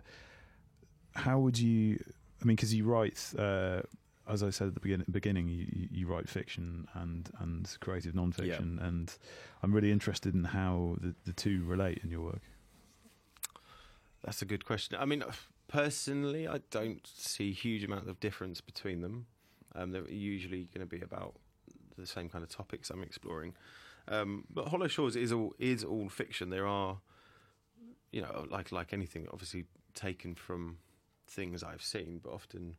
[1.16, 2.02] how would you?
[2.42, 3.82] I mean, because you write, uh,
[4.28, 8.16] as I said at the beginning, beginning you, you- you write fiction and and creative
[8.16, 9.14] non-fiction, and
[9.62, 12.42] I'm really interested in how the, the two relate in your work.
[14.24, 14.98] That's a good question.
[15.00, 15.24] I mean,
[15.68, 19.28] personally, I don't see huge amount of difference between them.
[19.74, 21.36] Um, they're usually going to be about
[21.98, 23.54] the same kind of topics I'm exploring.
[24.08, 26.50] Um, but Hollow Shores is all is all fiction.
[26.50, 26.98] There are,
[28.12, 30.78] you know, like like anything, obviously taken from
[31.28, 32.76] things I've seen, but often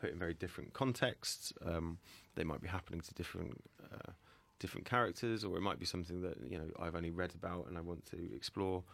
[0.00, 1.52] put in very different contexts.
[1.64, 1.98] Um,
[2.34, 4.12] they might be happening to different uh,
[4.58, 7.78] different characters, or it might be something that you know I've only read about and
[7.78, 8.84] I want to explore.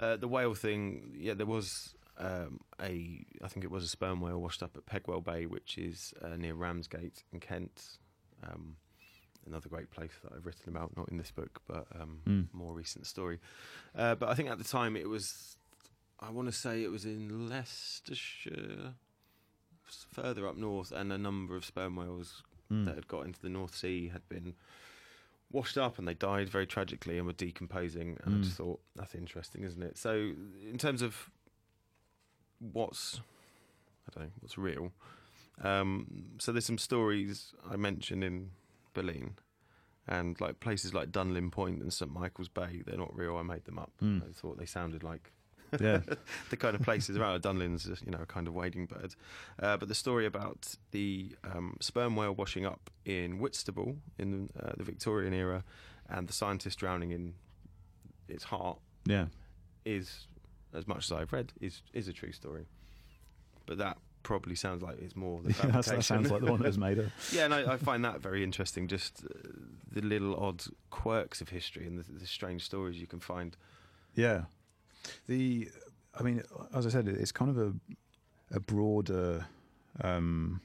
[0.00, 4.20] Uh, the whale thing, yeah, there was um, a, I think it was a sperm
[4.20, 7.98] whale washed up at Pegwell Bay, which is uh, near Ramsgate in Kent.
[8.42, 8.76] Um,
[9.46, 12.46] another great place that I've written about, not in this book, but um, Mm.
[12.52, 13.38] more recent story.
[13.94, 15.56] Uh, but I think at the time it was,
[16.18, 18.94] I want to say it was in Leicestershire,
[20.12, 22.86] further up north, and a number of sperm whales Mm.
[22.86, 24.54] that had got into the North Sea had been
[25.54, 28.18] washed up and they died very tragically and were decomposing.
[28.24, 28.56] And I just Mm.
[28.58, 29.96] thought that's interesting, isn't it?
[29.96, 30.32] So
[30.72, 31.30] in terms of
[32.58, 33.20] what's
[34.06, 34.92] I don't know what's real.
[35.62, 38.50] Um, so there's some stories I mentioned in
[38.92, 39.36] Baleen,
[40.06, 42.82] and like places like Dunlin Point and St Michael's Bay.
[42.84, 43.36] They're not real.
[43.38, 43.92] I made them up.
[44.02, 44.28] Mm.
[44.28, 45.32] I thought they sounded like
[45.80, 46.00] Yeah.
[46.50, 49.14] the kind of places around Dunlin's, you know, a kind of wading bird.
[49.60, 54.72] Uh, but the story about the um, sperm whale washing up in Whitstable in uh,
[54.76, 55.64] the Victorian era,
[56.08, 57.34] and the scientist drowning in
[58.28, 59.26] its heart Yeah.
[59.84, 60.26] is,
[60.72, 62.66] as much as I've read, is is a true story.
[63.66, 66.66] But that probably sounds like it's more the Yeah, that sounds like the one that
[66.68, 67.06] was made up.
[67.32, 68.88] yeah, and I, I find that very interesting.
[68.88, 69.28] Just uh,
[69.92, 73.56] the little odd quirks of history and the, the strange stories you can find.
[74.14, 74.42] Yeah.
[75.26, 75.70] The,
[76.18, 76.42] I mean,
[76.74, 77.72] as I said, it's kind of a
[78.50, 79.46] a broader
[80.02, 80.60] um,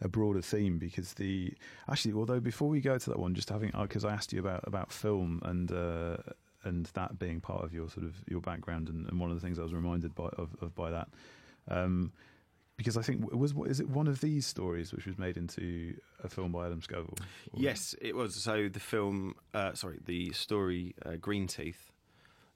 [0.00, 1.52] a broader theme because the
[1.88, 4.66] actually, although before we go to that one, just having because I asked you about
[4.66, 5.70] about film and.
[5.70, 6.16] Uh,
[6.64, 9.40] and that being part of your sort of your background, and, and one of the
[9.40, 11.08] things I was reminded by of, of by that,
[11.68, 12.12] um,
[12.76, 15.94] because I think it was is it one of these stories which was made into
[16.22, 17.16] a film by Adam Scovell?
[17.54, 18.34] Yes, it was.
[18.34, 21.92] So the film, uh, sorry, the story uh, Green Teeth,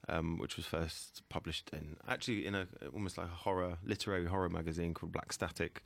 [0.09, 4.49] um, which was first published in actually in a almost like a horror literary horror
[4.49, 5.83] magazine called Black Static.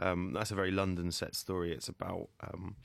[0.00, 1.72] Um, that's a very London set story.
[1.72, 2.76] It's about um,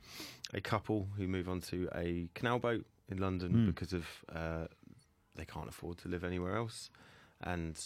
[0.54, 3.66] a couple who move onto a canal boat in London Hmm.
[3.68, 4.66] because of uh,
[5.36, 6.90] they can't afford to live anywhere else,
[7.42, 7.80] and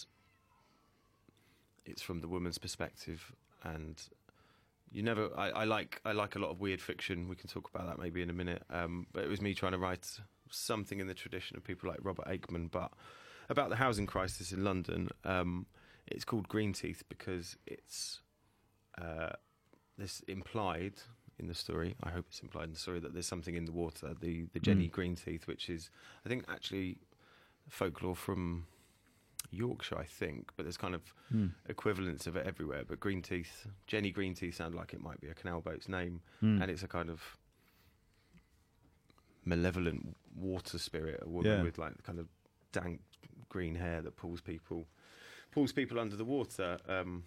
[1.86, 3.32] it's from the woman's perspective
[3.63, 4.02] and
[4.91, 7.28] you never I, I like I like a lot of weird fiction.
[7.28, 8.63] We can talk about that maybe in a minute.
[8.69, 10.19] Um, but it was me trying to write
[10.51, 12.91] something in the tradition of people like Robert Aickman, but
[13.49, 15.10] about the housing crisis in London.
[15.23, 15.65] Um,
[16.07, 18.21] it's called Green Teeth because it's
[19.01, 19.29] uh,
[19.97, 20.93] this implied
[21.39, 21.95] in the story.
[22.03, 24.13] I hope it's implied in the story that there's something in the water.
[24.19, 24.91] The the Jenny Mm.
[24.91, 25.89] Green Teeth, which is
[26.25, 26.97] I think actually
[27.69, 28.65] folklore from
[29.51, 31.47] Yorkshire, I think, but there's kind of Hmm.
[31.67, 32.83] equivalents of it everywhere.
[32.86, 36.21] But green teeth, Jenny Green Teeth, sound like it might be a canal boat's name,
[36.41, 36.62] Hmm.
[36.62, 37.38] and it's a kind of
[39.45, 41.63] malevolent water spirit, a woman Yeah.
[41.63, 42.28] with like kind of
[42.71, 43.02] dank
[43.50, 44.88] green hair that pulls people
[45.52, 46.78] pulls people under the water.
[46.88, 47.23] Um,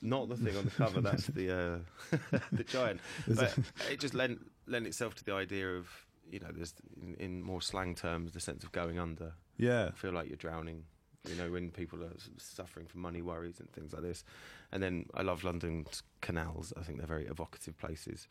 [0.00, 1.00] not the thing on the cover.
[1.00, 3.00] That's the uh, the giant.
[3.26, 3.56] But
[3.90, 5.88] it- just lent lent itself to the idea of
[6.30, 9.90] you know, there's in, in more slang terms the sense of going under yeah.
[9.92, 10.84] feel like you're drowning.
[11.28, 14.24] You know, when people are suffering from money worries and things like this.
[14.70, 16.72] And then I love London's canals.
[16.78, 18.28] I think they're very evocative places.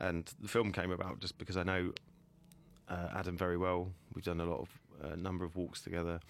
[0.00, 1.92] And the film came about just because I know
[2.88, 3.92] uh, Adam very well.
[4.14, 4.68] We've done a lot of
[5.12, 6.20] a number of walks together,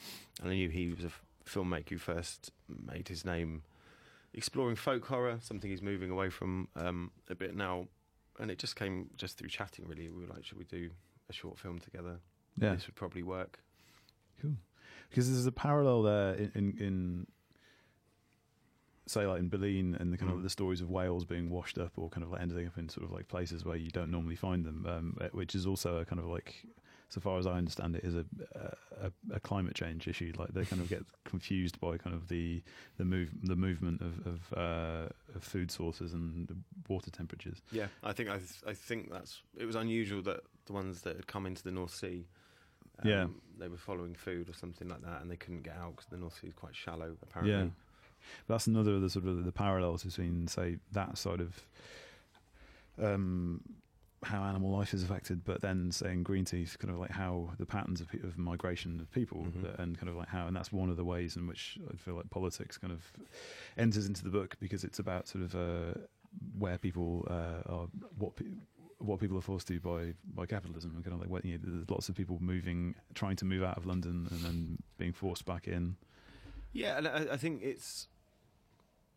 [0.42, 3.62] and I knew he was a f- filmmaker who first made his name
[4.34, 7.86] exploring folk horror, something he's moving away from um, a bit now.
[8.38, 9.86] And it just came just through chatting.
[9.88, 10.90] Really, we were like, should we do
[11.30, 12.18] a short film together?
[12.60, 12.74] Yeah.
[12.74, 13.60] This would probably work.
[14.42, 14.56] Cool.
[15.08, 17.26] Because there's a parallel there in, in, in
[19.06, 20.36] say like in Baleen and the kind Mm.
[20.36, 22.88] of the stories of whales being washed up or kind of like ending up in
[22.88, 25.98] sort of like places where you don't normally find them, um, uh, which is also
[25.98, 26.64] a kind of like,
[27.08, 28.24] so far as I understand it, is a,
[29.00, 30.32] a a climate change issue.
[30.36, 32.62] Like they kind of get confused by kind of the
[32.98, 36.56] the move the movement of of, uh, of food sources and the
[36.88, 37.62] water temperatures.
[37.70, 41.14] Yeah, I think I, th- I think that's it was unusual that the ones that
[41.14, 42.26] had come into the North Sea,
[43.04, 43.26] um, Yeah.
[43.56, 46.16] they were following food or something like that, and they couldn't get out because the
[46.16, 47.54] North Sea is quite shallow apparently.
[47.66, 47.70] Yeah.
[48.46, 51.62] But that's another of the sort of the parallels between, say, that side of
[53.02, 53.60] um,
[54.22, 57.66] how animal life is affected, but then saying green teeth, kind of like how the
[57.66, 59.62] patterns of, of migration of people, Mhm.
[59.62, 61.96] that- and kind of like how, and that's one of the ways in which I
[61.96, 63.12] feel like politics kind of
[63.76, 65.98] enters into the book because it's about sort of uh,
[66.58, 68.36] where people uh, are, what.
[68.36, 68.46] Pe-
[68.98, 71.90] what people are forced to by by capitalism, and kind of like you know, there's
[71.90, 75.68] lots of people moving, trying to move out of London, and then being forced back
[75.68, 75.96] in.
[76.72, 78.08] Yeah, and I, I think it's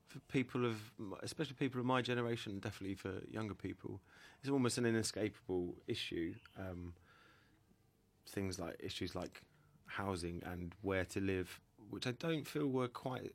[0.10, 0.78] for people of,
[1.22, 4.02] especially people of my generation, definitely for younger people,
[4.42, 6.34] it's almost an inescapable issue.
[6.58, 6.94] Um,
[8.28, 9.42] things like issues like
[9.86, 13.32] housing and where to live, which I don't feel were quite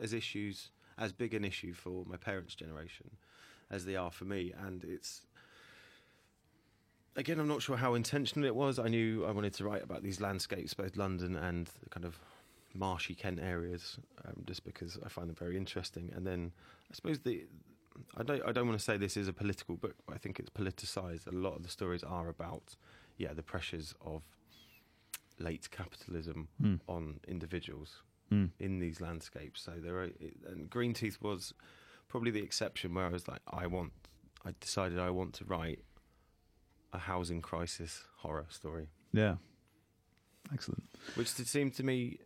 [0.00, 3.10] as issues as big an issue for my parents' generation
[3.70, 5.22] as they are for me, and it's
[7.16, 8.78] again, I'm not sure how intentional it was.
[8.78, 12.18] I knew I wanted to write about these landscapes, both London and the kind of
[12.78, 16.12] marshy Kent areas, um, just because I find them very interesting.
[16.14, 16.52] And then
[16.90, 17.46] I suppose the
[18.16, 20.38] I don't I don't want to say this is a political book, but I think
[20.38, 21.26] it's politicized.
[21.26, 22.76] A lot of the stories are about
[23.16, 24.22] yeah the pressures of
[25.38, 26.80] late capitalism Mm.
[26.88, 28.50] on individuals Mm.
[28.58, 29.60] in these landscapes.
[29.62, 30.10] So there are,
[30.46, 31.54] and Green Teeth was
[32.08, 33.92] probably the exception where I was like, I want,
[34.44, 35.80] I decided I want to write
[36.92, 39.36] a housing crisis horror story, Yeah.
[40.52, 40.82] Excellent.
[41.14, 42.18] which did seem to me,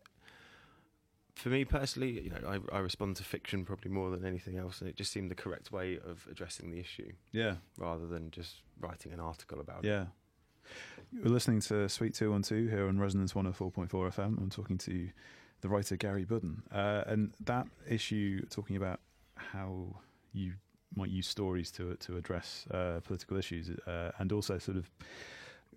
[1.34, 4.80] for me personally, you know, I, I respond to fiction probably more than anything else,
[4.80, 7.56] and it just seemed the correct way of addressing the issue Yeah.
[7.78, 9.88] rather than just writing an article about it.
[9.88, 10.06] Yeah.
[11.12, 14.38] You're listening to Suite 212 here on Resonance 104.4 FM.
[14.38, 15.08] I'm talking to
[15.60, 16.62] the writer Gary Budden.
[16.72, 19.00] Uh, and that issue, talking about
[19.36, 19.96] how
[20.32, 20.52] you
[20.94, 24.90] might use stories to to address uh, political issues, uh, and also sort of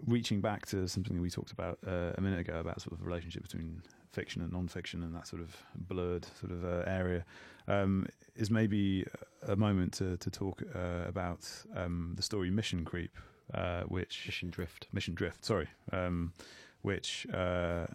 [0.06, 3.06] reaching back to something we talked about uh, a minute ago about sort of the
[3.06, 3.82] relationship between
[4.12, 7.26] fiction and non-fiction and that sort of blurred sort of uh, area
[7.68, 9.06] um, is maybe
[9.48, 13.16] a moment to to talk uh, about um, the story Mission Creep,
[13.54, 14.88] uh, which Mission Drift.
[14.94, 16.34] Mission Drift, sorry, um,
[16.82, 17.86] which uh,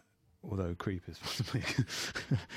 [0.48, 1.62] although creep is possibly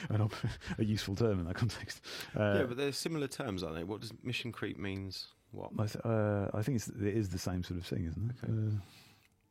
[0.10, 0.34] an op-
[0.78, 2.02] a useful term in that context.
[2.36, 3.84] Uh, yeah, but they're similar terms, aren't they?
[3.84, 5.28] What does mission creep means?
[5.52, 5.72] What?
[5.78, 8.50] I, th- uh, I think it's, it is the same sort of thing, isn't it?
[8.50, 8.78] Okay.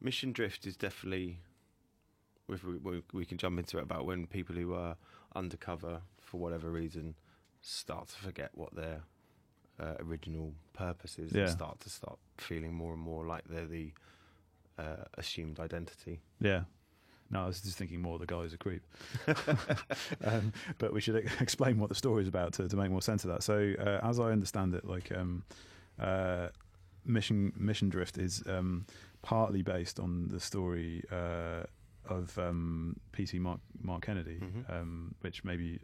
[0.03, 1.38] Mission Drift is definitely.
[2.49, 4.97] If we, we, we can jump into it about when people who are
[5.35, 7.15] undercover for whatever reason
[7.62, 9.03] start to forget what their
[9.81, 11.43] uh, original purpose is Yeah.
[11.43, 13.93] and start to start feeling more and more like they're the
[14.79, 16.21] uh, assumed identity.
[16.41, 16.65] yeah.
[17.31, 18.83] No, I was just thinking more the guy's a creep.
[20.25, 23.25] um, but we should explain what the story is about to, to make more sense
[23.25, 23.43] of that.
[23.43, 25.43] So, uh, as I understand it, like um,
[25.99, 26.49] uh,
[27.07, 28.85] Mission Mission Drift is um,
[29.23, 31.63] partly based on the story uh,
[32.07, 34.71] of um, PC Mark Mark Kennedy, Mhm.
[34.71, 35.81] um, which maybe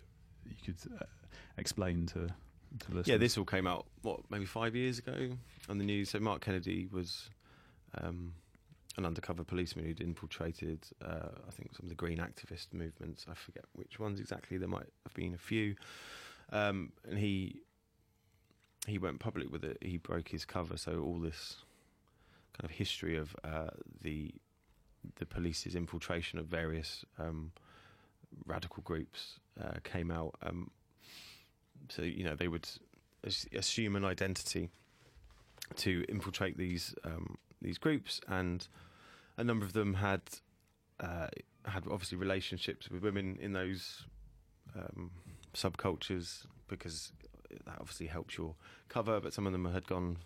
[0.47, 1.05] you could uh,
[1.57, 2.27] explain to
[2.81, 3.09] to listeners.
[3.09, 5.37] Yeah, this all came out what maybe five years ago
[5.69, 6.11] on the news.
[6.11, 7.31] So Mark Kennedy was
[8.03, 8.35] um,
[8.99, 13.25] an undercover policeman who'd infiltrated, uh, I think, some of the green activist movements.
[13.31, 14.59] I forget which ones exactly.
[14.59, 15.77] There might have been a few,
[16.53, 17.63] um, and he
[18.87, 19.79] he went public with it.
[19.81, 21.65] He broke his cover, so all this
[22.53, 23.71] kind of history of uh,
[24.03, 24.33] the
[25.17, 27.53] the police's infiltration of various um,
[28.47, 30.35] radical groups uh, came out.
[30.43, 30.71] Um,
[31.89, 32.69] so you know they would
[33.55, 34.71] assume an identity
[35.77, 38.67] to infiltrate these um, these groups, and
[39.37, 40.23] a number of them had
[41.01, 41.29] uh,
[41.65, 44.05] had obviously relationships with women in those
[44.77, 45.11] um,
[45.55, 47.13] subcultures because
[47.65, 48.55] that obviously helps your
[48.89, 49.21] cover.
[49.21, 50.19] But some of them had gone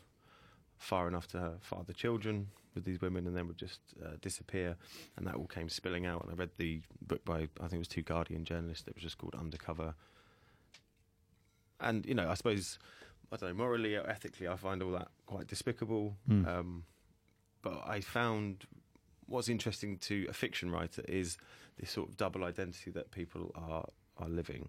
[0.83, 4.77] far enough to father children with these women, and then would just uh, disappear,
[5.17, 6.23] and that all came spilling out.
[6.25, 9.03] And I read the book by I think it was two Guardian journalists that was
[9.03, 9.95] just called Undercover
[11.83, 12.79] and you know, I suppose
[13.31, 16.17] I don't know morally or ethically, I find all that quite despicable.
[16.27, 16.47] Hmm.
[16.47, 16.85] Um,
[17.61, 18.65] but I found
[19.27, 21.37] what's interesting to a fiction writer is
[21.79, 23.85] this sort of double identity that people are
[24.19, 24.69] are living.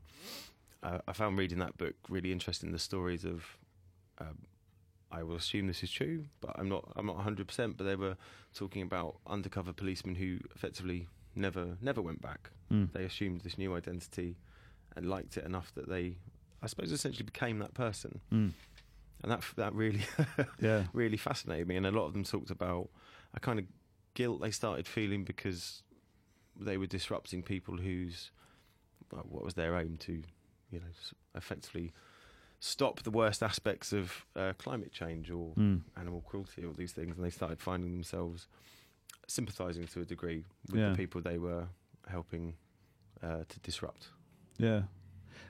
[0.81, 2.71] Uh, I found reading that book really interesting.
[2.71, 3.45] The stories of,
[4.19, 4.39] um,
[5.13, 6.83] I will assume this is true, but I'm not.
[6.95, 7.47] I'm not 100.
[7.47, 8.17] percent But they were
[8.53, 12.91] talking about undercover policemen who effectively never never went back Mm.
[12.93, 14.37] they assumed this new identity
[14.95, 16.17] and liked it enough that they,
[16.63, 18.51] I suppose, essentially became that person, Mm.
[19.21, 20.01] and that that really
[20.59, 20.85] Yeah.
[20.93, 21.75] really fascinated me.
[21.75, 22.89] And a lot of them talked about
[23.33, 23.65] a kind of
[24.15, 25.83] guilt they started feeling because
[26.59, 28.31] they were disrupting people whose
[29.09, 30.13] what was their aim to,
[30.71, 30.93] you know,
[31.35, 31.91] effectively
[32.65, 35.81] stop the worst aspects of uh, climate change or Mm.
[35.97, 38.47] animal cruelty, or these things, and they started finding themselves
[39.27, 40.91] sympathising to a degree with Yeah.
[40.91, 41.67] the people they were
[42.07, 42.55] helping
[43.21, 44.09] uh, to disrupt.
[44.57, 44.83] Yeah,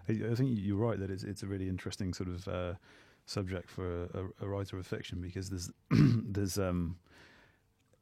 [0.09, 2.73] I, I think you're right that it's it's a really interesting sort of uh,
[3.25, 5.71] subject for a, a writer of fiction because there's
[6.35, 6.97] there's um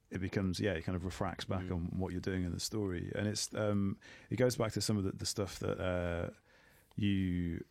[0.09, 1.71] it becomes yeah it kind of refracts back Mm.
[1.71, 3.97] on what you're doing in the story and it's um
[4.29, 6.29] it goes back to some of the, the stuff that uh
[6.95, 7.63] you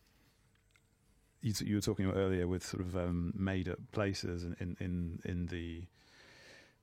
[1.41, 4.77] you, you were talking about earlier with sort of um, made up places in in
[4.79, 5.83] in, in the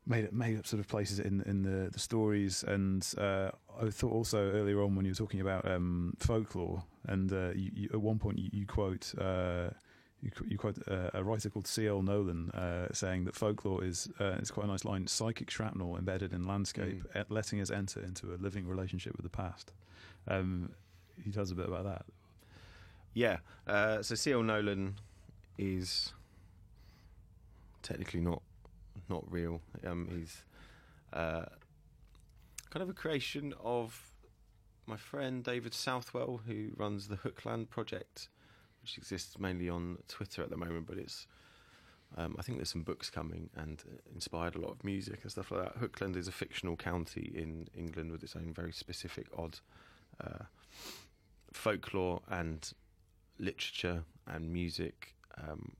[0.07, 3.51] made up made up sort of places in in the the stories and uh,
[3.81, 7.71] I thought also earlier on when you were talking about um, folklore and uh, you,
[7.75, 9.15] you, at one point you, you quote.
[9.19, 9.71] Uh,
[10.21, 12.03] you, you quote uh, a writer called C.L.
[12.03, 16.33] Nolan uh, saying that folklore is, uh, it's quite a nice line, psychic shrapnel embedded
[16.33, 17.25] in landscape, Mm.
[17.29, 19.71] letting us enter into a living relationship with the past.
[20.27, 20.73] Um,
[21.25, 22.05] he tells a bit about that.
[23.19, 23.39] Yeah.
[23.67, 24.45] Uh, so C.L.
[24.45, 24.95] Nolan
[25.59, 26.13] is
[27.83, 28.43] technically not
[29.09, 29.61] not real.
[29.85, 30.45] Um, he's
[31.13, 31.47] uh,
[32.71, 34.13] kind of a creation of
[34.87, 38.29] my friend David Southwell, who runs the Hookland project,
[38.83, 40.87] which exists mainly on Twitter at the moment.
[40.87, 41.27] But it's
[42.17, 45.33] um, I think there's some books coming and uh, inspired a lot of music and
[45.33, 45.81] stuff like that.
[45.81, 49.59] Hookland is a fictional county in England with its own very specific, odd
[50.25, 50.45] uh,
[51.53, 52.73] folklore and
[53.39, 55.15] literature and music.
[55.37, 55.73] Um,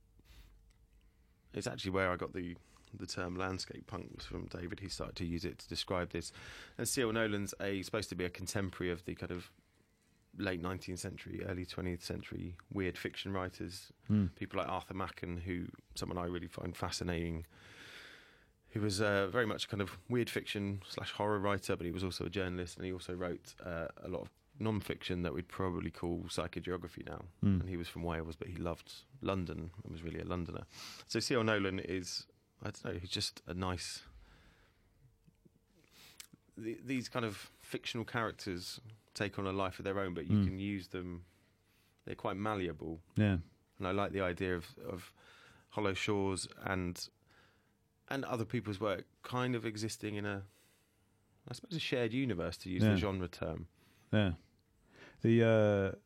[1.55, 2.57] it's actually where I got the
[2.95, 4.81] the term landscape punk was from David.
[4.81, 6.33] He started to use it to describe this.
[6.79, 7.13] And C.L.
[7.13, 9.51] Nolan's a supposed to be a contemporary of the kind of
[10.39, 13.93] late 19th century, early 20th century weird fiction writers.
[14.37, 17.45] People like Arthur Machen, who someone I really find fascinating.
[18.71, 21.93] He was uh, very much a kind of weird fiction slash horror writer, but he
[21.93, 25.49] was also a journalist, and he also wrote uh, a lot of non-fiction that we'd
[25.49, 27.23] probably call psychogeography now.
[27.45, 27.61] Mm.
[27.61, 28.93] And he was from Wales, but he loved
[29.23, 30.65] London and was really a Londoner.
[31.07, 31.45] So C.L.
[31.45, 32.27] Nolan is,
[32.63, 34.03] I don't know, he's just a nice.
[36.57, 38.81] The, these kind of fictional characters
[39.15, 40.45] take on a life of their own, but you Mm.
[40.45, 41.25] can use them.
[42.05, 43.39] They're quite malleable, Yeah.
[43.79, 45.13] and I like the idea of, of
[45.71, 47.09] Hollow Shores and
[48.11, 50.43] and other people's work kind of existing in a,
[51.47, 52.93] I suppose, a shared universe to use Yeah.
[52.93, 53.67] the genre term.
[54.11, 54.33] Yeah.
[55.23, 55.97] The uh,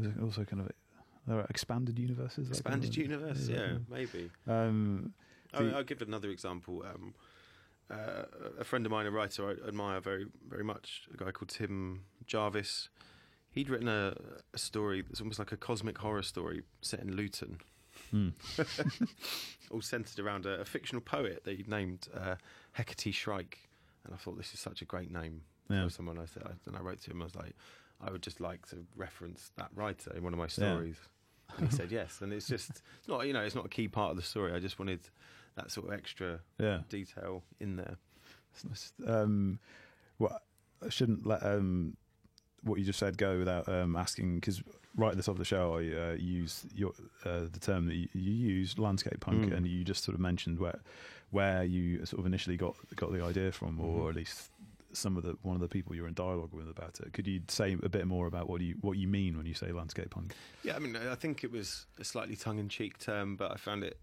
[0.00, 0.70] was also kind of
[1.26, 2.48] there are expanded universes.
[2.48, 4.30] that kind Expanded of- universe, yeah, maybe.
[4.46, 5.12] Um,
[5.52, 6.84] The- I'll give another example.
[6.84, 7.14] Um,
[7.90, 8.24] uh,
[8.58, 12.02] a friend of mine, a writer I admire very, very much, a guy called Tim
[12.26, 12.88] Jarvis.
[13.52, 14.14] He'd written a,
[14.52, 17.58] a story that's almost like a cosmic horror story set in Luton,
[18.10, 18.30] hmm.
[19.70, 22.34] all centered around a, a fictional poet that he'd named uh,
[22.72, 23.58] Hecate Shrike.
[24.04, 25.84] And I thought this is such a great name Yeah.
[25.84, 26.18] for someone.
[26.18, 27.22] I said, and I wrote to him.
[27.22, 27.54] I was like,
[28.00, 30.48] I would just like to reference that writer in one of my Yeah.
[30.48, 30.96] stories.
[31.56, 33.88] And he said yes, and it's just it's not you know it's not a key
[33.88, 34.52] part of the story.
[34.52, 35.00] I just wanted
[35.54, 36.80] that sort of extra Yeah.
[36.88, 37.96] detail in there.
[39.06, 39.58] Um,
[40.18, 40.40] well,
[40.84, 41.96] I shouldn't let um,
[42.62, 44.62] what you just said go without um, asking because
[44.96, 46.92] right at the top of the show, I uh, use your
[47.24, 49.56] uh, the term that you, you use, landscape punk, Mm.
[49.56, 50.80] and you just sort of mentioned where
[51.30, 54.10] where you sort of initially got got the idea from, or Mhm.
[54.10, 54.50] at least
[54.96, 57.12] some of the one of the people you're in dialogue with about it.
[57.12, 59.72] Could you say a bit more about what you what you mean when you say
[59.72, 60.34] landscape punk?
[60.62, 63.98] Yeah, I mean, I think it was a slightly tongue-in-cheek term, but I found it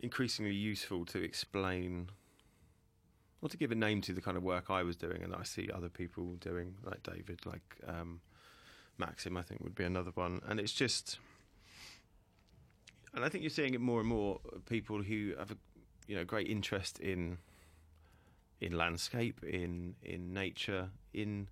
[0.00, 2.10] increasingly useful to explain
[3.40, 5.42] or to give a name to the kind of work I was doing and I
[5.42, 8.20] see other people doing, like David, like um,
[8.96, 9.36] Maxim.
[9.36, 11.18] I think would be another one, and it's just,
[13.12, 14.40] and I think you're seeing it more and more.
[14.66, 15.56] People who have a
[16.06, 17.38] you know great interest in
[18.60, 21.48] in landscape, in in nature, in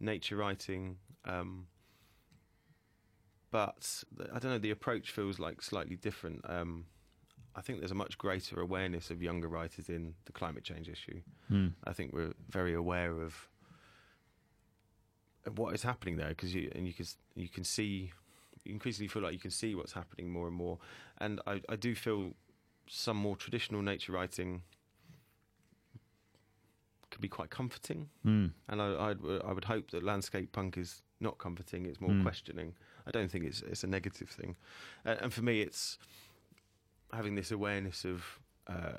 [0.00, 0.96] nature writing.
[1.24, 1.66] Um,
[3.50, 4.58] but I don't know.
[4.58, 6.44] The approach feels like slightly different.
[6.48, 6.86] Um,
[7.56, 11.20] I think there's a much greater awareness of younger writers in the climate change issue.
[11.48, 11.68] Hmm.
[11.84, 13.48] I think we're very aware of,
[15.46, 18.12] of what is happening there because you and you can you can see
[18.64, 20.78] you increasingly feel like you can see what's happening more and more.
[21.18, 22.32] And I, I do feel
[22.86, 24.62] some more traditional nature writing
[27.18, 28.08] can be quite comforting.
[28.22, 28.46] Hmm.
[28.68, 32.22] And I, I'd, I would hope that landscape punk is not comforting; it's more Mm.
[32.22, 32.74] questioning.
[33.06, 34.56] I don't think it's it's a negative thing.
[35.04, 35.98] Uh, and for me, it's
[37.12, 38.38] having this awareness of,
[38.68, 38.98] uh,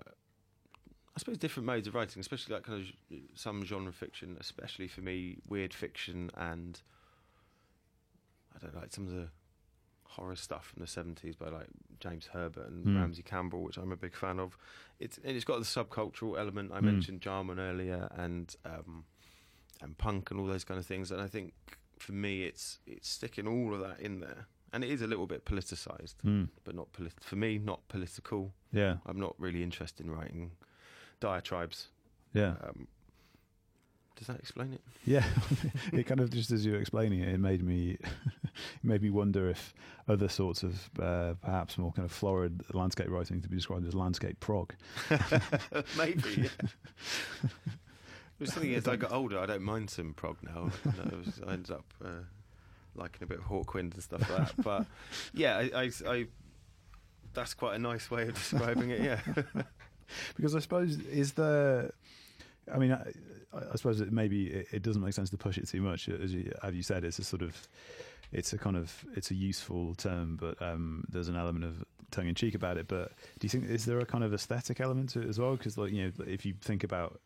[1.16, 5.02] I suppose, different modes of writing, especially like kind of some genre fiction, especially for
[5.02, 6.82] me, weird fiction and
[8.56, 9.30] I don't know, like some of the
[10.14, 11.68] horror stuff from the seventies by like
[12.00, 12.96] James Herbert and Mm.
[13.00, 14.58] Ramsey Campbell, which I'm a big fan of.
[15.00, 16.72] It's and it's got the subcultural element.
[16.74, 16.84] I Mm.
[16.86, 19.06] mentioned Jarman earlier and um,
[19.82, 21.12] and punk and all those kind of things.
[21.12, 21.54] And I think
[21.98, 25.28] for me, it's it's sticking all of that in there, and it is a little
[25.28, 26.46] bit politicized, Hmm.
[26.64, 28.54] but not polit- for me, not political.
[28.72, 28.98] Yeah.
[29.06, 30.52] I'm not really interested in writing
[31.20, 31.88] diatribes.
[32.34, 32.56] Yeah.
[32.62, 32.88] Um,
[34.16, 34.82] does that explain it?
[35.06, 35.24] Yeah,
[35.94, 37.98] it kind of just as you were explaining it, it made me
[38.84, 39.74] made me wonder if
[40.08, 43.94] other sorts of uh, perhaps more kind of florid landscape writing to be described as
[43.94, 44.74] landscape prog.
[45.98, 46.44] Maybe.
[46.44, 46.50] Yeah.
[48.40, 50.72] I was thinking as I got older, I don't mind some prog now.
[50.86, 52.24] I, was, I ended up uh,
[52.96, 54.64] liking a bit of Hawkwind and stuff like that.
[54.64, 54.86] But
[55.34, 56.28] yeah, I, I, I
[57.34, 59.02] that's quite a nice way of describing it.
[59.02, 59.20] Yeah.
[60.36, 61.92] Because I suppose is the,
[62.74, 63.12] I mean, I,
[63.54, 66.10] I suppose it maybe it, it doesn't make sense to push it too much.
[66.10, 67.68] As you, as you said, it's a sort of
[68.32, 72.28] it's a kind of it's a useful term, but um, there's an element of tongue
[72.28, 72.88] in cheek about it.
[72.88, 75.56] But do you think is there a kind of aesthetic element to it as well?
[75.56, 77.20] Because like you know, if you think about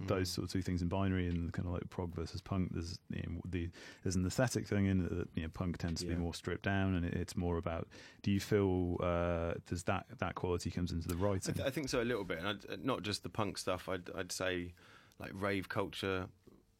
[0.00, 0.08] Mm.
[0.08, 2.98] those sort of two things in binary and kind of like prog versus punk, there's
[3.10, 3.68] you know, the
[4.02, 6.14] there's an aesthetic thing in that you know punk tends to Yeah.
[6.14, 7.88] be more stripped down, and it, it's more about.
[8.22, 11.54] Do you feel uh, does that that quality comes into the I, writing?
[11.56, 13.86] th- I think so a little bit, and I'd, not just the punk stuff.
[13.86, 14.72] I'd, I'd say
[15.18, 16.26] like rave culture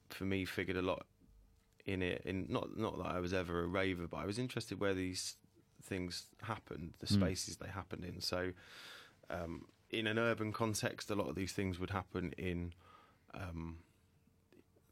[0.08, 1.04] for me figured a lot
[1.84, 2.22] in it.
[2.24, 5.36] In not not that I was ever a raver, but I was interested where these
[5.82, 7.14] things happened, the Mm.
[7.14, 8.20] spaces they happened in.
[8.20, 8.52] So,
[9.30, 12.72] um, in an urban context, a lot of these things would happen in.
[13.34, 13.78] Um,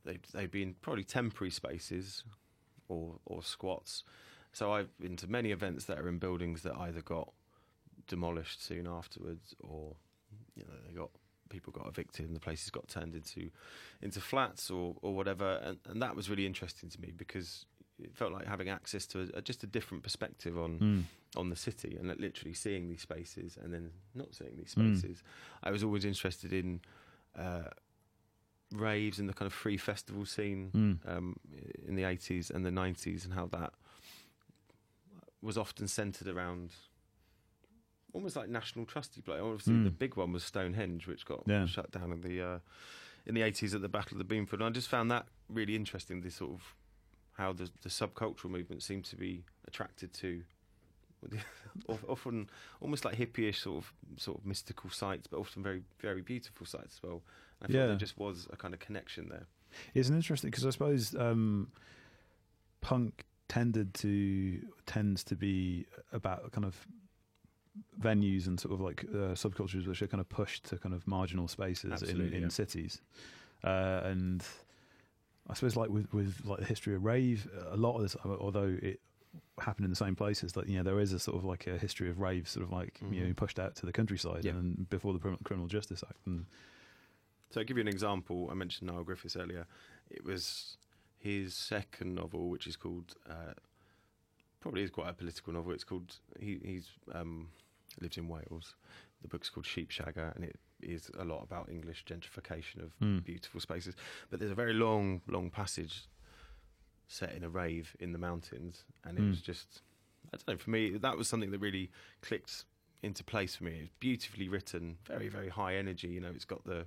[0.04, 2.24] they'd, they'd be in probably temporary spaces
[2.88, 4.02] or or squats.
[4.52, 7.32] So I've been to many events that are in buildings that either got
[8.08, 9.94] demolished soon afterwards, or
[10.56, 11.10] you know they got
[11.50, 13.50] people got evicted and the places got turned into
[14.00, 17.66] into flats or or whatever, and, and that was really interesting to me because
[18.02, 21.04] it felt like having access to a, just a different perspective on Mm.
[21.36, 24.96] on the city and like, literally seeing these spaces and then not seeing these Mm.
[24.96, 25.22] spaces.
[25.62, 26.80] I was always interested in
[27.38, 27.68] uh,
[28.72, 30.98] raves and the kind of free festival scene Mm.
[31.16, 31.36] um,
[31.86, 33.72] in the 80s and the 90s and how that
[35.42, 36.70] was often centered around
[38.12, 39.38] almost like national trusty play.
[39.38, 39.84] Obviously, Mm.
[39.84, 41.66] the big one was Stonehenge, which got Yeah.
[41.66, 42.58] shut down in the uh,
[43.26, 44.54] in the 80s at the Battle of the Beanfield.
[44.54, 46.20] And I just found that really interesting.
[46.22, 46.74] This sort of
[47.34, 50.42] how the the subcultural movement seemed to be attracted to
[52.08, 52.48] often
[52.80, 56.96] almost like hippie-ish sort of sort of mystical sites, but often very very beautiful sites
[56.96, 57.22] as well.
[57.62, 57.86] I thought Yeah.
[57.88, 59.46] there just was a kind of connection there.
[59.94, 61.70] It's an interesting because I suppose um,
[62.80, 66.86] punk tended to tends to be about kind of
[68.00, 71.06] venues and sort of like uh, subcultures which are kind of pushed to kind of
[71.06, 72.48] marginal spaces in, in yeah.
[72.48, 73.00] cities,
[73.64, 74.44] uh, and
[75.48, 78.76] I suppose like with with like the history of rave, a lot of this, although
[78.82, 79.00] it
[79.60, 81.76] happened in the same places, like you know there is a sort of like a
[81.78, 83.36] history of rave, sort of like you know Mhm.
[83.36, 84.52] pushed out to the countryside Yeah.
[84.52, 86.46] and before the Criminal- Criminal Justice Act, and
[87.50, 88.48] So I'll give you an example.
[88.50, 89.66] I mentioned Niall Griffiths earlier.
[90.08, 90.76] It was
[91.18, 93.54] his second novel, which is called uh,
[94.60, 95.72] probably is quite a political novel.
[95.72, 97.48] It's called he he's um,
[98.00, 98.74] lives in Wales.
[99.22, 103.24] The book's called Sheepshagger, and it is a lot about English gentrification of Mm.
[103.24, 103.94] beautiful spaces.
[104.30, 106.06] But there's a very long, long passage
[107.08, 109.30] set in a rave in the mountains, and it Mm.
[109.30, 109.82] was just
[110.32, 110.56] I don't know.
[110.58, 111.90] For me, that was something that really
[112.20, 112.64] clicked
[113.02, 113.80] into place for me.
[113.80, 116.08] It's beautifully written, very, very high energy.
[116.08, 116.86] You know, it's got the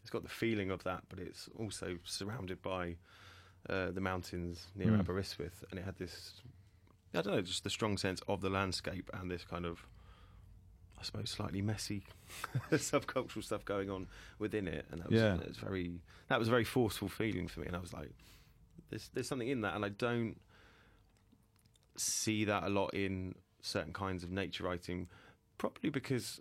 [0.00, 2.96] it's got the feeling of that, but it's also surrounded by
[3.68, 5.00] uh, the mountains near Mm.
[5.00, 6.42] Aberystwyth, and it had this
[7.12, 9.86] I don't know, just the strong sense of the landscape and this kind of
[11.00, 12.02] I suppose slightly messy
[12.72, 14.06] subcultural stuff going on
[14.38, 15.36] within it, and that was, Yeah.
[15.36, 18.10] was very that was a very forceful feeling for me, and I was like,
[18.90, 20.36] there's there's something in that, and I don't
[21.96, 25.08] see that a lot in certain kinds of nature writing,
[25.58, 26.40] probably because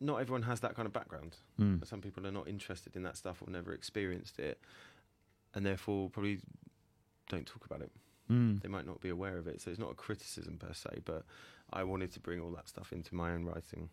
[0.00, 1.36] not everyone has that kind of background.
[1.60, 1.86] Mm.
[1.86, 4.60] Some people are not interested in that stuff or never experienced it,
[5.54, 6.40] and therefore probably
[7.28, 7.90] don't talk about it.
[8.30, 8.60] Mm.
[8.62, 9.60] They might not be aware of it.
[9.60, 11.24] So it's not a criticism per se, but
[11.72, 13.88] I wanted to bring all that stuff into my own writing.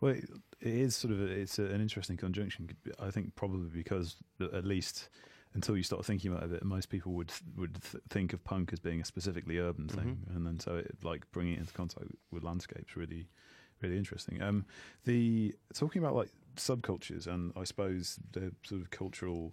[0.00, 0.26] Well, it
[0.60, 2.70] is sort of a, it's a, an interesting conjunction.
[2.98, 5.08] I think probably because at least
[5.54, 8.78] until you start thinking about it, most people would would th- think of punk as
[8.80, 10.36] being a specifically urban thing, Mhm.
[10.36, 13.28] and then so it, like bringing it into contact with landscapes really
[13.82, 14.40] really interesting.
[14.40, 14.64] Um,
[15.04, 19.52] the talking about like subcultures and I suppose the sort of cultural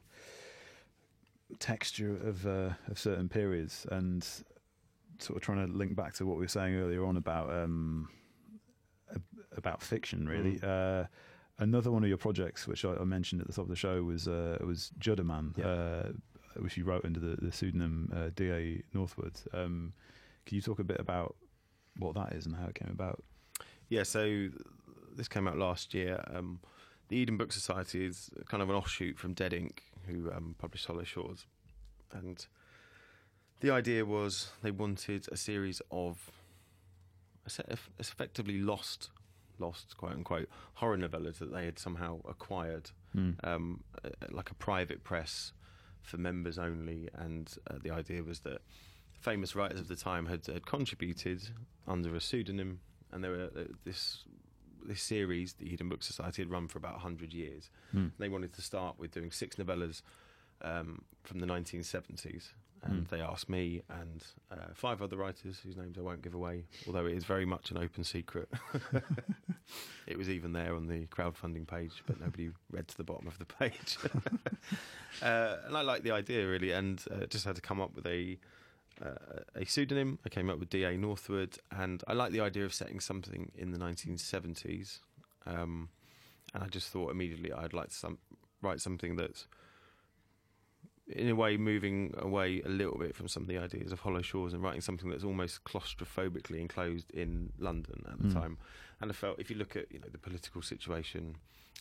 [1.60, 4.26] texture of uh, of certain periods and
[5.24, 8.10] sort of trying to link back to what we were saying earlier on about um,
[9.56, 10.64] about fiction really Mm.
[11.04, 11.08] uh,
[11.60, 14.04] another one of your projects which I, I mentioned at the top of the show
[14.04, 15.66] was uh, was Judderman Yeah.
[15.68, 16.12] uh,
[16.58, 18.84] which you wrote under the, the pseudonym uh, D.A.
[18.94, 19.94] Northwood um,
[20.46, 21.36] can you talk a bit about
[21.98, 23.24] what that is and how it came about
[23.90, 24.50] Yeah, so
[25.16, 26.24] this came out last year.
[26.34, 26.60] Um,
[27.10, 30.88] the Eden Book Society is kind of an offshoot from Dead Ink, who um, published
[30.88, 31.46] Hollow Shores.
[32.12, 32.44] And
[33.64, 36.30] the idea was they wanted a series of
[38.00, 39.10] effectively lost,
[39.60, 43.36] lost, quote unquote, horror novellas that they had somehow acquired, Mm.
[43.44, 45.54] um, uh, like a private press
[46.02, 47.10] for members only.
[47.14, 48.62] And uh, the idea was that
[49.22, 51.42] famous writers of the time had, had contributed
[51.88, 52.80] under a pseudonym,
[53.12, 54.26] and there were uh, this
[54.86, 57.70] this series, the Eden Book Society, had run for about hundred years.
[57.96, 58.12] Mm.
[58.18, 60.02] They wanted to start with doing six novellas
[60.62, 62.50] um, from the 1970s,
[62.84, 63.10] and Mm.
[63.10, 67.06] they asked me and uh, five other writers whose names I won't give away, although
[67.06, 68.50] it is very much an open secret.
[70.08, 73.38] it was even there on the crowdfunding page, but nobody read to the bottom of
[73.40, 73.98] the page.
[75.22, 78.06] uh, and I liked the idea really, and uh, just had to come up with
[78.06, 78.38] a
[79.04, 80.20] uh, a pseudonym.
[80.26, 80.98] I came up with D.A.
[80.98, 85.00] Northwood, and I like the idea of setting something in the 1970s.
[85.46, 85.90] Um,
[86.54, 88.20] and I just thought immediately I'd like to some,
[88.62, 89.48] write something that's,
[91.08, 94.22] in a way, moving away a little bit from some of the ideas of Hollow
[94.22, 98.34] Shores and writing something that's almost claustrophobically enclosed in London at the Mm.
[98.34, 98.58] time.
[99.02, 101.36] And I felt if you look at you know the political situation,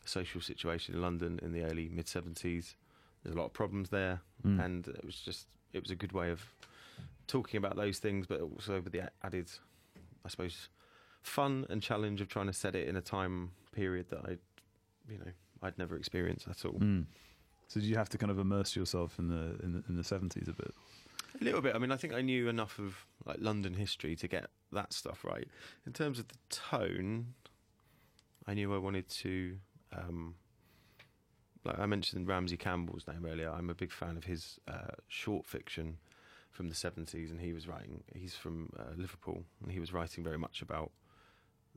[0.04, 2.74] social situation in London in the early mid 70s,
[3.22, 4.64] there's a lot of problems there Mm.
[4.64, 6.52] and it was just it was a good way of
[7.28, 9.48] talking about those things, but also with the added,
[10.24, 10.68] I suppose,
[11.22, 14.30] fun and challenge of trying to set it in a time period that I,
[15.10, 16.80] you know, I'd never experienced at all.
[16.80, 17.06] Mm.
[17.72, 20.02] So did you have to kind of immerse yourself in the in the, in the
[20.02, 20.74] 70s a bit?
[21.40, 21.74] A little bit.
[21.74, 25.24] I mean, I think I knew enough of like London history to get that stuff
[25.24, 25.48] right.
[25.86, 27.32] In terms of the tone,
[28.46, 29.56] I knew I wanted to.
[29.96, 30.34] Um,
[31.64, 33.50] like I mentioned Ramsey Campbell's name earlier.
[33.50, 35.96] I'm a big fan of his uh, short fiction
[36.50, 38.02] from the 70s, and he was writing.
[38.14, 40.90] He's from uh, Liverpool, and he was writing very much about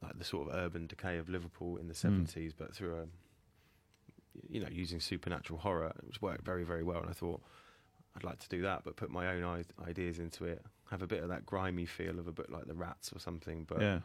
[0.01, 2.25] like the sort of urban decay of Liverpool in the Mm.
[2.27, 3.05] 70s, but through a
[4.49, 7.01] you know using supernatural horror, which worked very very well.
[7.01, 7.41] And I thought
[8.15, 10.63] I'd like to do that, but put my own ideas into it.
[10.91, 13.65] Have a bit of that grimy feel of a book like The Rats or something,
[13.67, 13.99] but yeah,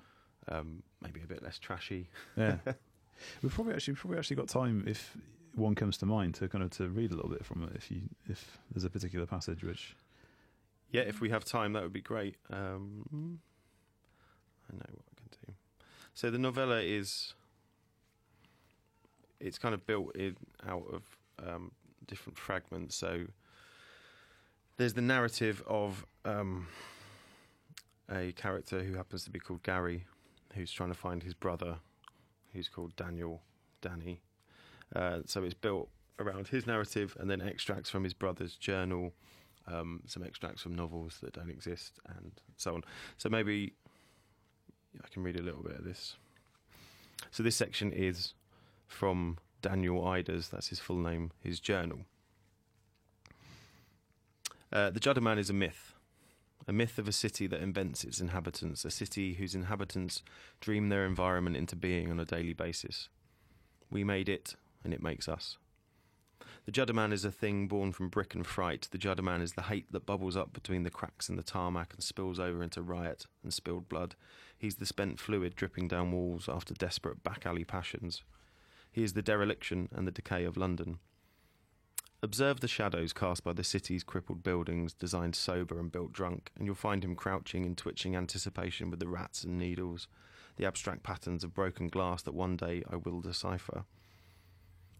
[0.49, 2.09] um, maybe a bit less trashy.
[2.37, 2.57] yeah.
[3.43, 5.15] We've probably actually we've probably actually got time if
[5.55, 7.73] one comes to mind to kind of to read a little bit from it.
[7.75, 9.95] If you if there's a particular passage which
[10.91, 12.37] Yeah, if we have time, that would be great.
[12.51, 13.41] Um,
[14.73, 15.53] I know what I can do.
[16.15, 17.35] So the novella is
[19.41, 20.37] it's kind of built in
[20.67, 21.03] out of
[21.47, 21.73] um,
[22.07, 22.97] different fragments.
[22.97, 23.25] So
[24.77, 26.67] there's the narrative of um,
[28.11, 30.05] a character who happens to be called Gary,
[30.55, 31.77] who's trying to find his brother,
[32.53, 33.43] who's called Daniel,
[33.81, 34.21] Danny.
[34.95, 35.89] Uh, so it's built
[36.19, 39.13] around his narrative and then extracts from his brother's journal
[39.67, 42.83] um, some extracts from novels that don't exist, and so on.
[43.17, 43.75] So maybe
[45.03, 46.17] I can read a little bit of this.
[47.31, 48.35] So this section is
[48.91, 52.01] from Daniel Iders, that's his full name, his journal.
[54.73, 55.95] Uh, the Judderman is a myth.
[56.69, 60.23] A myth of a city that invents its inhabitants, a city whose inhabitants
[60.61, 63.09] dream their environment into being on a daily basis.
[63.91, 65.57] We made it, and it makes us.
[66.67, 68.89] The Judderman is a thing born from brick and fright.
[68.91, 72.03] The Judderman is the hate that bubbles up between the cracks in the tarmac and
[72.03, 74.15] spills over into riot and spilled blood.
[74.57, 78.23] He's the spent fluid dripping down walls after desperate back alley passions.
[78.93, 80.99] He is the dereliction and the decay of London.
[82.23, 86.67] Observe the shadows cast by the city's crippled buildings, designed sober and built drunk, and
[86.67, 90.07] you'll find him crouching in twitching anticipation with the rats and needles,
[90.57, 93.85] the abstract patterns of broken glass that one day I will decipher.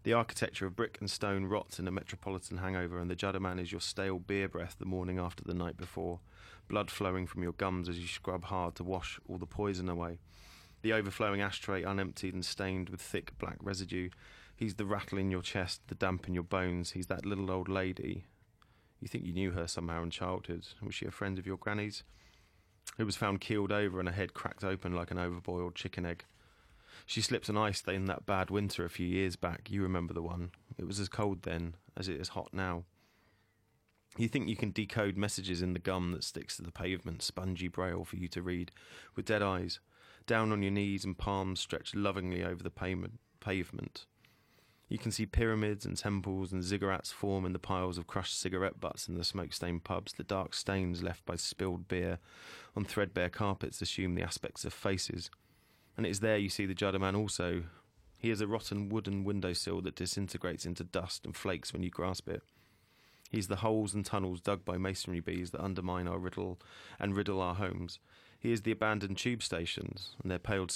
[0.03, 3.71] The architecture of brick and stone rots in a metropolitan hangover, and the Judderman is
[3.71, 6.21] your stale beer breath the morning after the night before,
[6.67, 10.17] blood flowing from your gums as you scrub hard to wash all the poison away.
[10.81, 14.09] The overflowing ashtray unemptied and stained with thick black residue.
[14.55, 16.91] He's the rattle in your chest, the damp in your bones.
[16.91, 18.25] He's that little old lady.
[18.99, 20.67] You think you knew her somehow in childhood.
[20.81, 22.03] Was she a friend of your granny's?
[22.97, 26.25] Who was found keeled over and her head cracked open like an overboiled chicken egg.
[27.05, 29.71] She slipped on ice in that bad winter a few years back.
[29.71, 30.51] You remember the one.
[30.77, 32.83] It was as cold then as it is hot now.
[34.17, 37.69] You think you can decode messages in the gum that sticks to the pavement, spongy
[37.69, 38.71] braille for you to read,
[39.15, 39.79] with dead eyes,
[40.25, 42.69] down on your knees and palms stretched lovingly over the
[43.39, 44.05] pavement.
[44.91, 48.81] You can see pyramids and temples and ziggurats form in the piles of crushed cigarette
[48.81, 50.11] butts in the smoke stained pubs.
[50.11, 52.19] The dark stains left by spilled beer
[52.75, 55.31] on threadbare carpets assume the aspects of faces.
[55.95, 57.63] And it is there you see the Judderman also.
[58.17, 62.27] He is a rotten wooden windowsill that disintegrates into dust and flakes when you grasp
[62.27, 62.43] it.
[63.29, 66.59] He's the holes and tunnels dug by masonry bees that undermine our riddle
[66.99, 67.97] and riddle our homes.
[68.41, 70.67] He is the abandoned tube stations and their pale,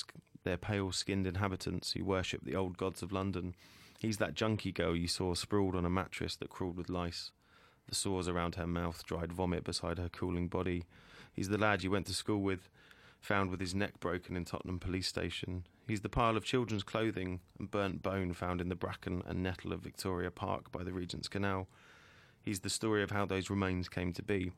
[0.44, 3.56] their pale-skinned inhabitants who worship the old gods of London.
[3.98, 7.32] He's that junkie girl you saw sprawled on a mattress that crawled with lice.
[7.90, 10.84] The sores around her mouth, dried vomit beside her cooling body.
[11.34, 12.70] He's the lad you went to school with,
[13.20, 15.66] found with his neck broken in Tottenham police station.
[15.88, 19.74] He's the pile of children's clothing and burnt bone found in the bracken and nettle
[19.74, 21.68] of Victoria Park by the Regent's Canal.
[22.44, 24.52] He's the story of how those remains came to be.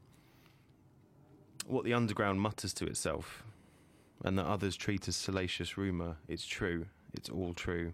[1.67, 3.43] What the underground mutters to itself,
[4.23, 7.93] and that others treat as salacious rumour, it's true, it's all true.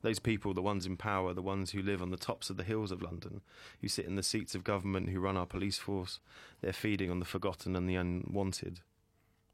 [0.00, 2.64] Those people, the ones in power, the ones who live on the tops of the
[2.64, 3.42] hills of London,
[3.82, 6.18] who sit in the seats of government, who run our police force,
[6.62, 8.80] they're feeding on the forgotten and the unwanted.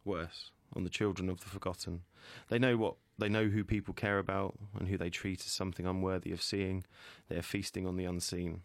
[0.04, 2.02] Worse, on the children of the forgotten.
[2.50, 5.86] They know what they know who people care about and who they treat as something
[5.86, 6.84] unworthy of seeing.
[7.28, 8.62] They are feasting on the unseen.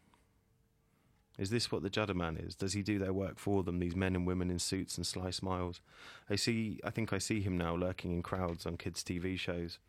[1.38, 2.56] Is this what the Judder Man is?
[2.56, 3.80] Does he do their work for them?
[3.80, 5.82] These men and women in suits and sly smiles.
[6.30, 6.80] I see.
[6.84, 9.80] I think I see him now lurking in crowds on kids' TV shows.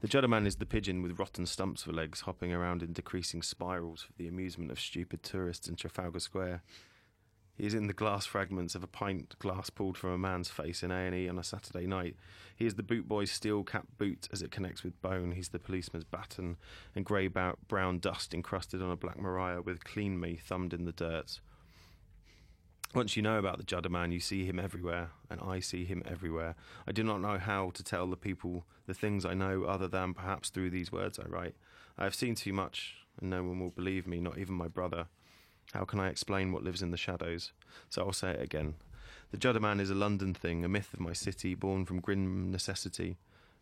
[0.00, 3.42] The Judder Man is the pigeon with rotten stumps for legs, hopping around in decreasing
[3.42, 6.62] spirals for the amusement of stupid tourists in Trafalgar Square.
[7.56, 10.82] He is in the glass fragments of a pint glass pulled from a man's face
[10.82, 12.16] in A&E on a Saturday night.
[12.56, 15.32] He is the boot boy's steel cap boot as it connects with bone.
[15.32, 16.56] He's the policeman's baton
[16.94, 20.92] and grey brown dust encrusted on a black Mariah with clean me thumbed in the
[20.92, 21.40] dirt.
[22.94, 26.00] Once you know about the Judder Man, you see him everywhere, and I see him
[26.06, 26.54] everywhere.
[26.86, 30.14] I do not know how to tell the people the things I know other than
[30.14, 31.56] perhaps through these words I write.
[31.98, 35.08] I have seen too much, and no one will believe me, not even my brother.
[35.72, 37.52] How can I explain what lives in the shadows?
[37.90, 38.74] So I'll say it again.
[39.30, 42.50] The Judder Man is a London thing, a myth of my city, born from grim
[42.50, 43.16] necessity.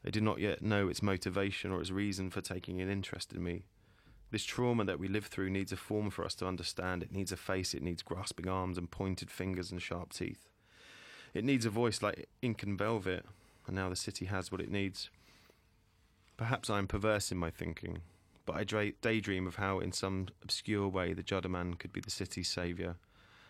[0.05, 3.43] I do not yet know its motivation or its reason for taking an interest in
[3.43, 3.63] me.
[4.31, 7.03] This trauma that we live through needs a form for us to understand.
[7.03, 10.49] It needs a face, it needs grasping arms and pointed fingers and sharp teeth.
[11.35, 13.25] It needs a voice like ink and velvet,
[13.67, 15.11] and now the city has what it needs.
[16.37, 18.01] Perhaps I am perverse in my thinking,
[18.45, 18.65] but I
[19.01, 22.97] daydream of how, in some obscure way, the Judderman could be the city's saviour.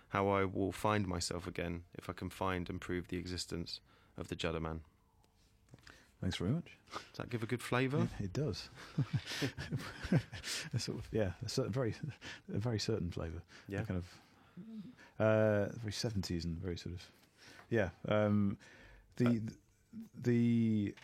[0.08, 3.80] How I will find myself again if I can find and prove the existence
[4.18, 4.80] of the Judderman.
[6.20, 6.76] Thanks very much.
[6.92, 8.08] Does that give a good flavour?
[8.20, 8.68] It, it does.
[10.74, 11.94] a sort of yeah, a very
[12.54, 13.42] a very certain flavour.
[13.66, 14.06] Yeah, kind of
[15.18, 17.10] uh, very seventies and very sort of
[17.70, 17.88] yeah.
[18.08, 18.56] Um,
[19.16, 20.94] the uh, the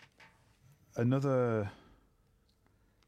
[0.97, 1.69] another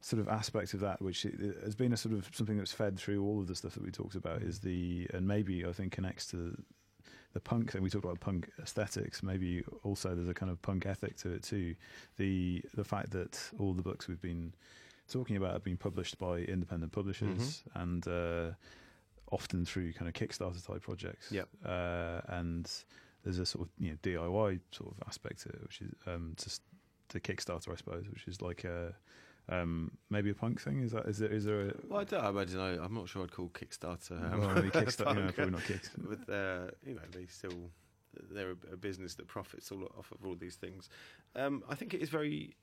[0.00, 1.26] sort of aspect of that, which
[1.62, 3.90] has been a sort of something that's fed through all of the stuff that we
[3.90, 6.56] talked about, is the and maybe I think connects to
[7.32, 10.86] the punk thing we talked about punk aesthetics maybe also there's a kind of punk
[10.86, 11.74] ethic to it too
[12.16, 14.52] the the fact that all the books we've been
[15.08, 17.80] talking about have been published by independent publishers mm-hmm.
[17.80, 18.54] and uh,
[19.32, 21.48] often through kind of Kickstarter type projects yep.
[21.64, 22.70] Uh, and
[23.22, 26.34] there's a sort of you know DIY sort of aspect to it which is um,
[26.36, 26.50] to,
[27.10, 28.94] to Kickstarter I suppose which is like a
[29.50, 30.80] um, maybe a punk thing?
[30.80, 31.60] Is that is there is there?
[31.68, 32.82] A, well, I don't, I don't know.
[32.82, 34.32] I'm not sure I'd call Kickstarter.
[34.32, 36.08] Um, well, Kickstarter, know, probably not Kickstarter.
[36.08, 37.70] With uh, you know, they still
[38.30, 40.88] they're a, business that profits all off of all these things.
[41.34, 42.56] Um, I think it is very.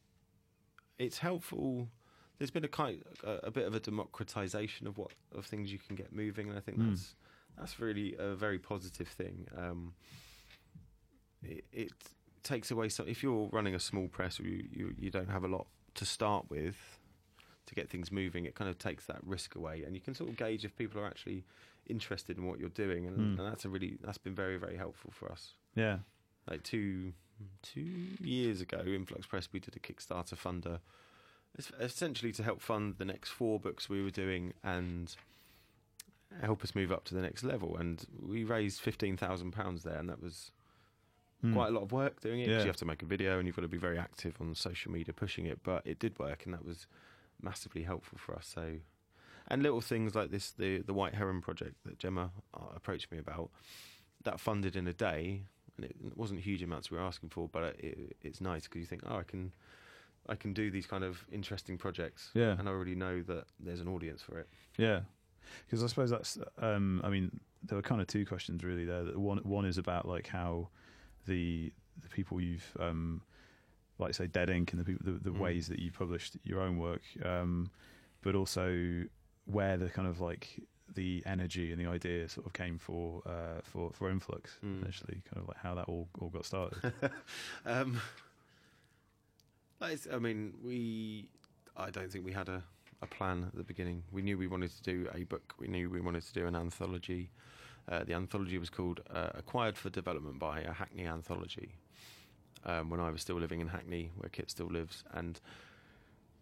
[0.98, 1.90] It's helpful.
[2.40, 5.80] There's been a kind, a, a, bit of a democratization of what of things you
[5.80, 6.90] can get moving, and I think mm.
[6.90, 7.16] that's
[7.58, 9.48] that's really a very positive thing.
[9.58, 9.94] Um,
[11.44, 11.92] it, it,
[12.44, 13.10] takes away some.
[13.10, 15.68] If you're running a small press, you, you you don't have a lot
[15.98, 16.76] to start with
[17.68, 20.30] to get things moving, it kind of takes that risk away, and you can sort
[20.30, 21.44] of gauge if people are actually
[21.88, 23.40] interested in what you're doing, and, mm.
[23.40, 25.54] and that's a really that's been very very helpful for us.
[25.76, 25.98] Yeah,
[26.50, 27.14] like two
[27.62, 30.80] two years ago, Influx Press we did a Kickstarter funder,
[31.80, 35.16] essentially to help fund the next four books we were doing and
[36.42, 37.78] help us move up to the next level.
[37.78, 40.52] And we raised fifteen thousand pounds there, and that was
[41.44, 41.54] mm.
[41.54, 42.50] quite a lot of work doing it.
[42.50, 42.60] Yeah.
[42.60, 44.92] You have to make a video and you've got to be very active on social
[44.92, 45.60] media pushing it.
[45.64, 46.88] But it did work, and that was
[47.42, 48.52] massively helpful for us.
[48.54, 48.76] So,
[49.48, 53.18] and little things like this, the the White Heron project that Gemma uh, approached me
[53.18, 53.50] about,
[54.24, 55.44] that funded in a day,
[55.76, 58.88] and it wasn't huge amounts we were asking for, but it, it's nice because you
[58.88, 59.54] think, oh, I can.
[60.30, 63.80] I can do these kind of interesting projects, yeah, and I already know that there's
[63.80, 64.50] an audience for it.
[64.78, 65.00] Yeah,
[65.66, 66.38] because I suppose that's.
[66.62, 69.06] Um, I mean, there were kind of two questions really there.
[69.06, 70.68] That one one is about like how
[71.28, 71.72] the
[72.02, 73.22] the people you've um,
[74.00, 75.40] like say Dead Ink and the people the, the mm.
[75.40, 77.70] ways that you published your own work, um,
[78.22, 79.04] but also
[79.46, 80.62] where the kind of like
[80.96, 84.82] the energy and the idea sort of came for uh, for for Influx mm.
[84.82, 86.94] kind of like how that all all got started.
[87.66, 88.00] um,
[89.82, 91.30] I mean, we
[91.76, 92.64] I don't think we had a
[93.02, 94.04] a plan at the beginning.
[94.12, 95.54] We knew we wanted to do a book.
[95.60, 97.30] We knew we wanted to do an anthology.
[97.90, 101.76] Uh, the anthology was called uh, Acquired for Development by a Hackney Anthology.
[102.66, 105.40] Um, when I was still living in Hackney, where Kit still lives, and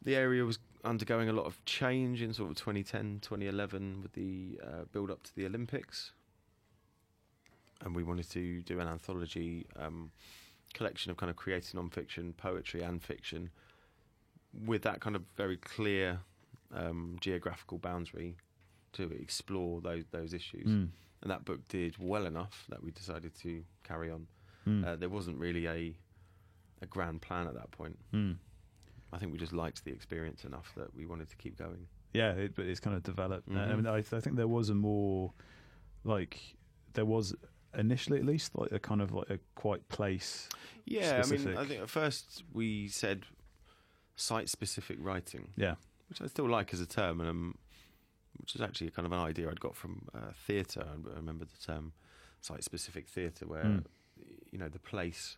[0.01, 4.59] the area was undergoing a lot of change in sort of 2010, 2011 with the
[4.63, 6.13] uh, build up to the Olympics.
[7.81, 10.11] And we wanted to do an anthology um,
[10.73, 13.51] collection of kind of creative non-fiction, poetry, and fiction
[14.65, 16.19] with that kind of very clear
[16.73, 18.37] um, geographical boundary
[18.93, 20.65] to explore those those issues.
[20.65, 20.89] Mm
[21.25, 24.27] and that book did well enough that we decided to carry on.
[24.67, 24.85] Mm.
[24.85, 25.95] Uh, there wasn't really a
[26.83, 27.97] a grand plan at that point.
[28.13, 28.35] Mm.
[29.11, 31.87] I think we just liked the experience enough that we wanted to keep going.
[32.13, 33.49] Yeah, it, but it's kind of developed.
[33.49, 33.57] Mm-hmm.
[33.57, 35.33] I mean, I, I, think there was a more
[36.03, 36.39] like
[36.93, 37.33] there was
[37.75, 40.47] initially at least like a kind of like a quite place.
[40.85, 41.47] Yeah, specific.
[41.47, 43.23] I mean, I think at first we said
[44.15, 45.47] site specific writing.
[45.57, 45.73] Yeah,
[46.07, 47.57] which I still like as a term, and I'm
[48.39, 50.85] which is actually kind of an idea I'd got from uh, theatre.
[50.87, 51.93] I I remember the term
[52.41, 53.83] site-specific theatre, where Mm.
[54.51, 55.37] you know the place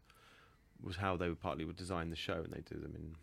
[0.82, 3.16] was how they would partly would design the show, and they do them in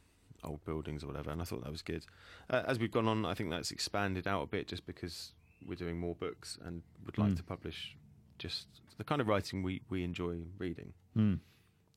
[0.42, 1.30] old buildings or whatever.
[1.30, 2.04] And I thought that was good.
[2.50, 5.32] Uh, as we've gone on, I think that's expanded out a bit, just because
[5.66, 7.36] we're doing more books and would like Mm.
[7.36, 7.96] to publish
[8.38, 8.66] just
[8.98, 11.38] the kind of writing we we enjoy reading Mm.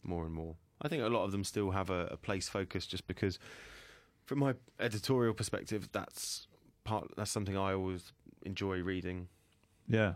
[0.04, 0.56] more and more.
[0.82, 3.40] I think a lot of them still have a, a place focus, just because,
[4.26, 6.48] from my editorial perspective, that's
[6.88, 7.12] part.
[7.18, 8.12] That's something I always
[8.44, 9.28] enjoy reading.
[9.88, 10.14] Yeah.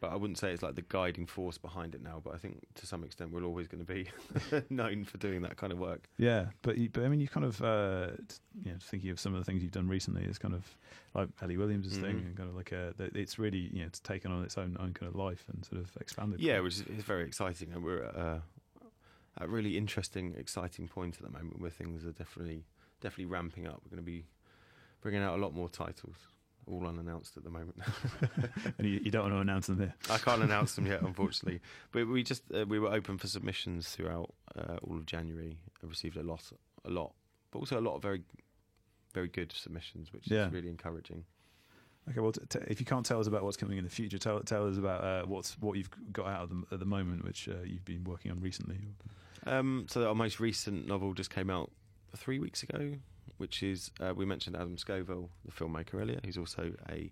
[0.00, 2.22] But I wouldn't say it's like the guiding force behind it now.
[2.24, 4.08] But I think to some extent we're always going to be
[4.70, 6.08] known for doing that kind of work.
[6.16, 8.08] Yeah, but you, but I mean, you kind of uh,
[8.64, 10.64] you know thinking of some of the things you've done recently is kind of
[11.14, 12.26] like Eley Williams' thing, Mhm.
[12.28, 14.94] and kind of like a, it's really you know it's taken on its own own
[14.94, 16.40] kind of life and sort of expanded.
[16.40, 18.42] Yeah, which is, is very exciting, and we're at a,
[19.36, 22.64] a really interesting, exciting point at the moment where things are definitely
[23.02, 23.82] definitely ramping up.
[23.84, 24.24] We're going to be
[25.00, 26.16] bringing out a lot more titles,
[26.66, 27.76] all unannounced at the moment.
[28.78, 29.94] and you, you don't want to announce them here.
[30.10, 31.60] I can't announce them yet, unfortunately.
[31.92, 35.58] But we just uh, we were open for submissions throughout uh, all of January.
[35.82, 36.42] I received a lot,
[36.84, 37.12] a lot,
[37.50, 38.22] but also a lot of very,
[39.14, 40.46] very good submissions, which Yeah.
[40.46, 41.24] is really encouraging.
[42.08, 44.18] Okay, well, t- t- if you can't tell us about what's coming in the future,
[44.18, 47.24] tell tell us about uh, what's what you've got out of them at the moment,
[47.24, 48.78] which uh, you've been working on recently.
[49.46, 51.70] Um, so our most recent novel just came out
[52.16, 52.94] three weeks ago,
[53.38, 56.20] which is uh, we mentioned Adam Scovell, the filmmaker earlier.
[56.24, 57.10] He's also a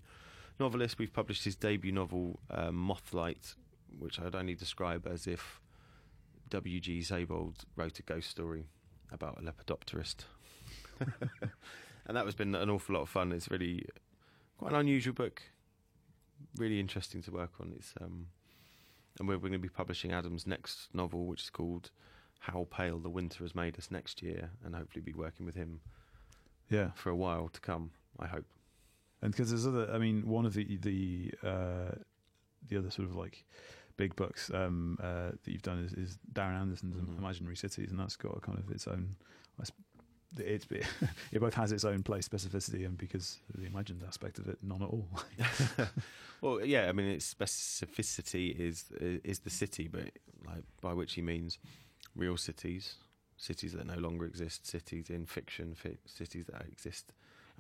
[0.59, 0.99] novelist.
[0.99, 3.55] We've published his debut novel, uh, Mothlight,
[3.99, 5.61] which I'd only describe as if
[6.51, 6.81] W.
[6.81, 7.03] G.
[7.03, 8.67] Sebald wrote a ghost story
[9.13, 10.25] about a lepidopterist.
[11.01, 13.33] and that has been an awful lot of fun.
[13.33, 13.85] It's really
[14.59, 15.43] quite an unusual book,
[16.57, 17.73] really interesting to work on.
[17.77, 18.27] It's um,
[19.19, 21.91] and we're going to be publishing Adam's next novel, which is called
[22.39, 25.81] "How Pale the Winter Has Made Us" next year, and hopefully be working with him
[26.71, 27.91] Yeah, for a while to come.
[28.19, 28.47] I hope.
[29.23, 31.91] and because there's other, I mean, one of the the uh,
[32.69, 33.45] the other sort of like
[33.97, 37.19] big books um, uh, that you've done is, is Darran Anderson's Mhm.
[37.19, 39.17] Imaginary Cities, and that's got a kind of its own.
[39.61, 39.83] I sp-
[40.39, 40.67] It's
[41.33, 44.59] it both has its own place specificity and because of the imagined aspect of it,
[44.63, 45.09] none at all.
[46.41, 50.11] well, yeah, I mean, its specificity is is the city, but
[50.47, 51.59] like by which he means
[52.17, 52.95] real cities,
[53.37, 57.13] cities that no longer exist, cities in fiction, fi- cities that exist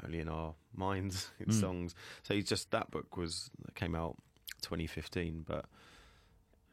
[0.04, 1.60] only in our minds, in Mm.
[1.60, 1.94] songs.
[2.22, 4.16] So he's just that book was came out
[4.62, 5.66] 2015, but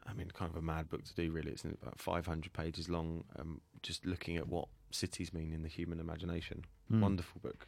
[0.07, 1.31] I mean, kind of a mad book to do.
[1.31, 5.67] Really, it's about 500 pages long, um, just looking at what cities mean in the
[5.67, 6.63] human imagination.
[6.91, 7.01] Mm.
[7.01, 7.67] Wonderful book.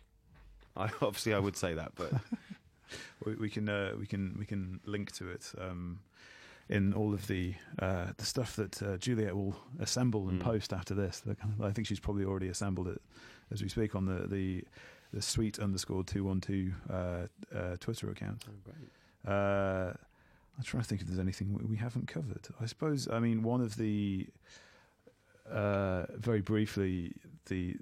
[0.75, 2.11] I obviously I would say that, but
[3.25, 5.99] we, we can uh, we can we can link to it um,
[6.69, 10.43] in all of the uh, the stuff that uh, Juliet will assemble and Mm.
[10.43, 11.21] post after this.
[11.25, 13.01] Kind of, I think she's probably already assembled it
[13.51, 14.63] as we speak on the the,
[15.13, 17.27] the suite underscore two one two uh,
[17.79, 18.45] Twitter account.
[18.49, 19.33] oh, great.
[19.33, 19.93] Uh,
[20.57, 22.47] I'm trying to think if there's anything we- we haven't covered.
[22.59, 24.27] I suppose I mean one of the
[25.51, 27.13] uh, very briefly
[27.47, 27.75] the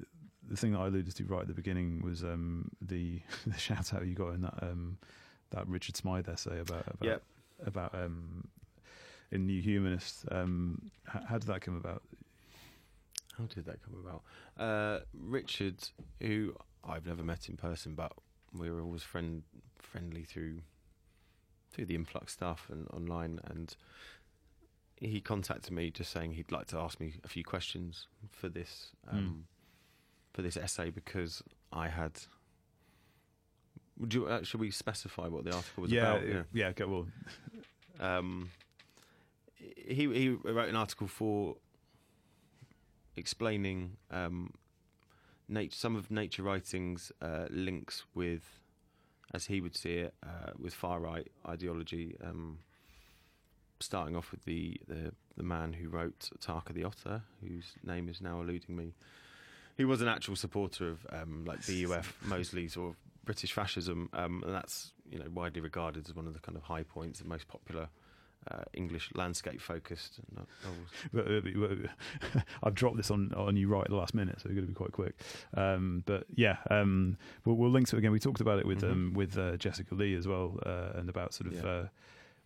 [0.47, 3.93] the thing that I alluded to right at the beginning was um, the the shout
[3.93, 4.97] out you got in that um,
[5.51, 7.23] that Richard Smyth essay about about Yep.
[7.65, 8.47] about um,
[9.31, 10.25] in New Humanist.
[10.31, 12.03] Um, how, how did that come about?
[13.37, 14.23] How did that come about?
[14.57, 15.77] Uh, Richard,
[16.21, 18.13] who I've never met in person, but
[18.53, 19.43] we were always friend
[19.77, 20.59] friendly through
[21.71, 23.75] through the influx stuff and online, and
[24.97, 28.91] he contacted me just saying he'd like to ask me a few questions for this
[29.11, 29.45] um,
[30.33, 32.13] for this essay because I had.
[33.97, 36.27] Would you uh, should we specify what the article was yeah, about?
[36.27, 36.71] yeah, yeah.
[36.73, 37.07] Go well.
[37.99, 38.49] um,
[39.55, 41.55] he he wrote an article for
[43.15, 44.53] explaining um,
[45.47, 48.43] nat- some of nature writing's uh, links with,
[49.33, 52.15] as he would see it, uh, with far right ideology.
[52.23, 52.59] Um,
[53.81, 58.21] starting off with the, the the man who wrote Tarka the Otter, whose name is
[58.21, 58.93] now eluding me.
[59.77, 62.95] He was an actual supporter of um, like BUF, Mosley's or
[63.25, 66.63] British fascism, um, and that's you know widely regarded as one of the kind of
[66.63, 67.89] high points and most popular
[68.51, 70.89] uh, English landscape-focused novels.
[71.13, 74.55] But, uh, I've dropped this on on you right at the last minute, so we're
[74.55, 75.15] going to be quite quick.
[75.55, 78.11] Um, but yeah, um, we'll, we'll link to it again.
[78.11, 78.91] We talked about it with Mhm.
[78.91, 81.65] um, with uh, Jessica Lee as well, uh, and about sort of Yeah.
[81.69, 81.87] uh,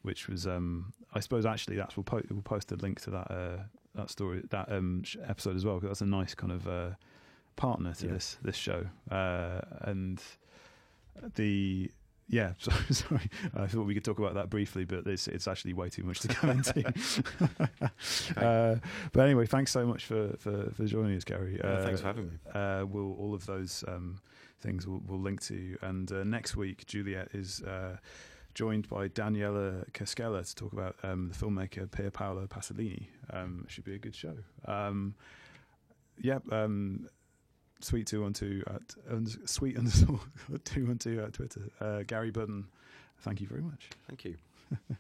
[0.03, 3.29] which was um, I suppose actually that's we'll, po- we'll post a link to that
[3.31, 3.57] uh,
[3.95, 6.91] that story that um, sh- episode as well because that's a nice kind of uh,
[7.57, 8.13] partner to Yeah.
[8.13, 10.21] this this show uh, and
[11.35, 11.91] the
[12.29, 13.29] yeah, sorry, sorry.
[13.55, 16.19] I thought we could talk about that briefly, but it's it's actually way too much
[16.21, 16.87] to go into.
[18.37, 18.75] uh,
[19.11, 21.59] but anyway, thanks so much for for, for joining us, Gary.
[21.61, 22.37] Yeah, thanks for having me.
[22.53, 24.21] Uh, will all of those um,
[24.61, 25.77] things we'll, we'll link to.
[25.81, 27.97] And uh, next week, Juliet is uh,
[28.53, 33.07] joined by Daniela Cascella to talk about um, the filmmaker Pier Paolo Pasolini.
[33.31, 34.35] Um, should be a good show.
[34.65, 35.15] Um,
[36.21, 37.07] yeah, um,
[37.81, 40.19] suite two one two at und- suite underscore
[40.63, 41.61] two one two at Twitter.
[41.79, 42.65] Uh, Gary Budden,
[43.19, 43.89] thank you very much.
[44.07, 44.35] Thank you.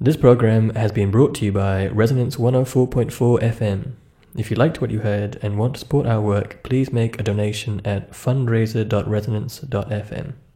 [0.00, 3.94] This program has been brought to you by Resonance 104.4 FM.
[4.36, 7.24] If you liked what you heard and want to support our work, please make a
[7.24, 10.34] donation at fundraiser.resonance.fm.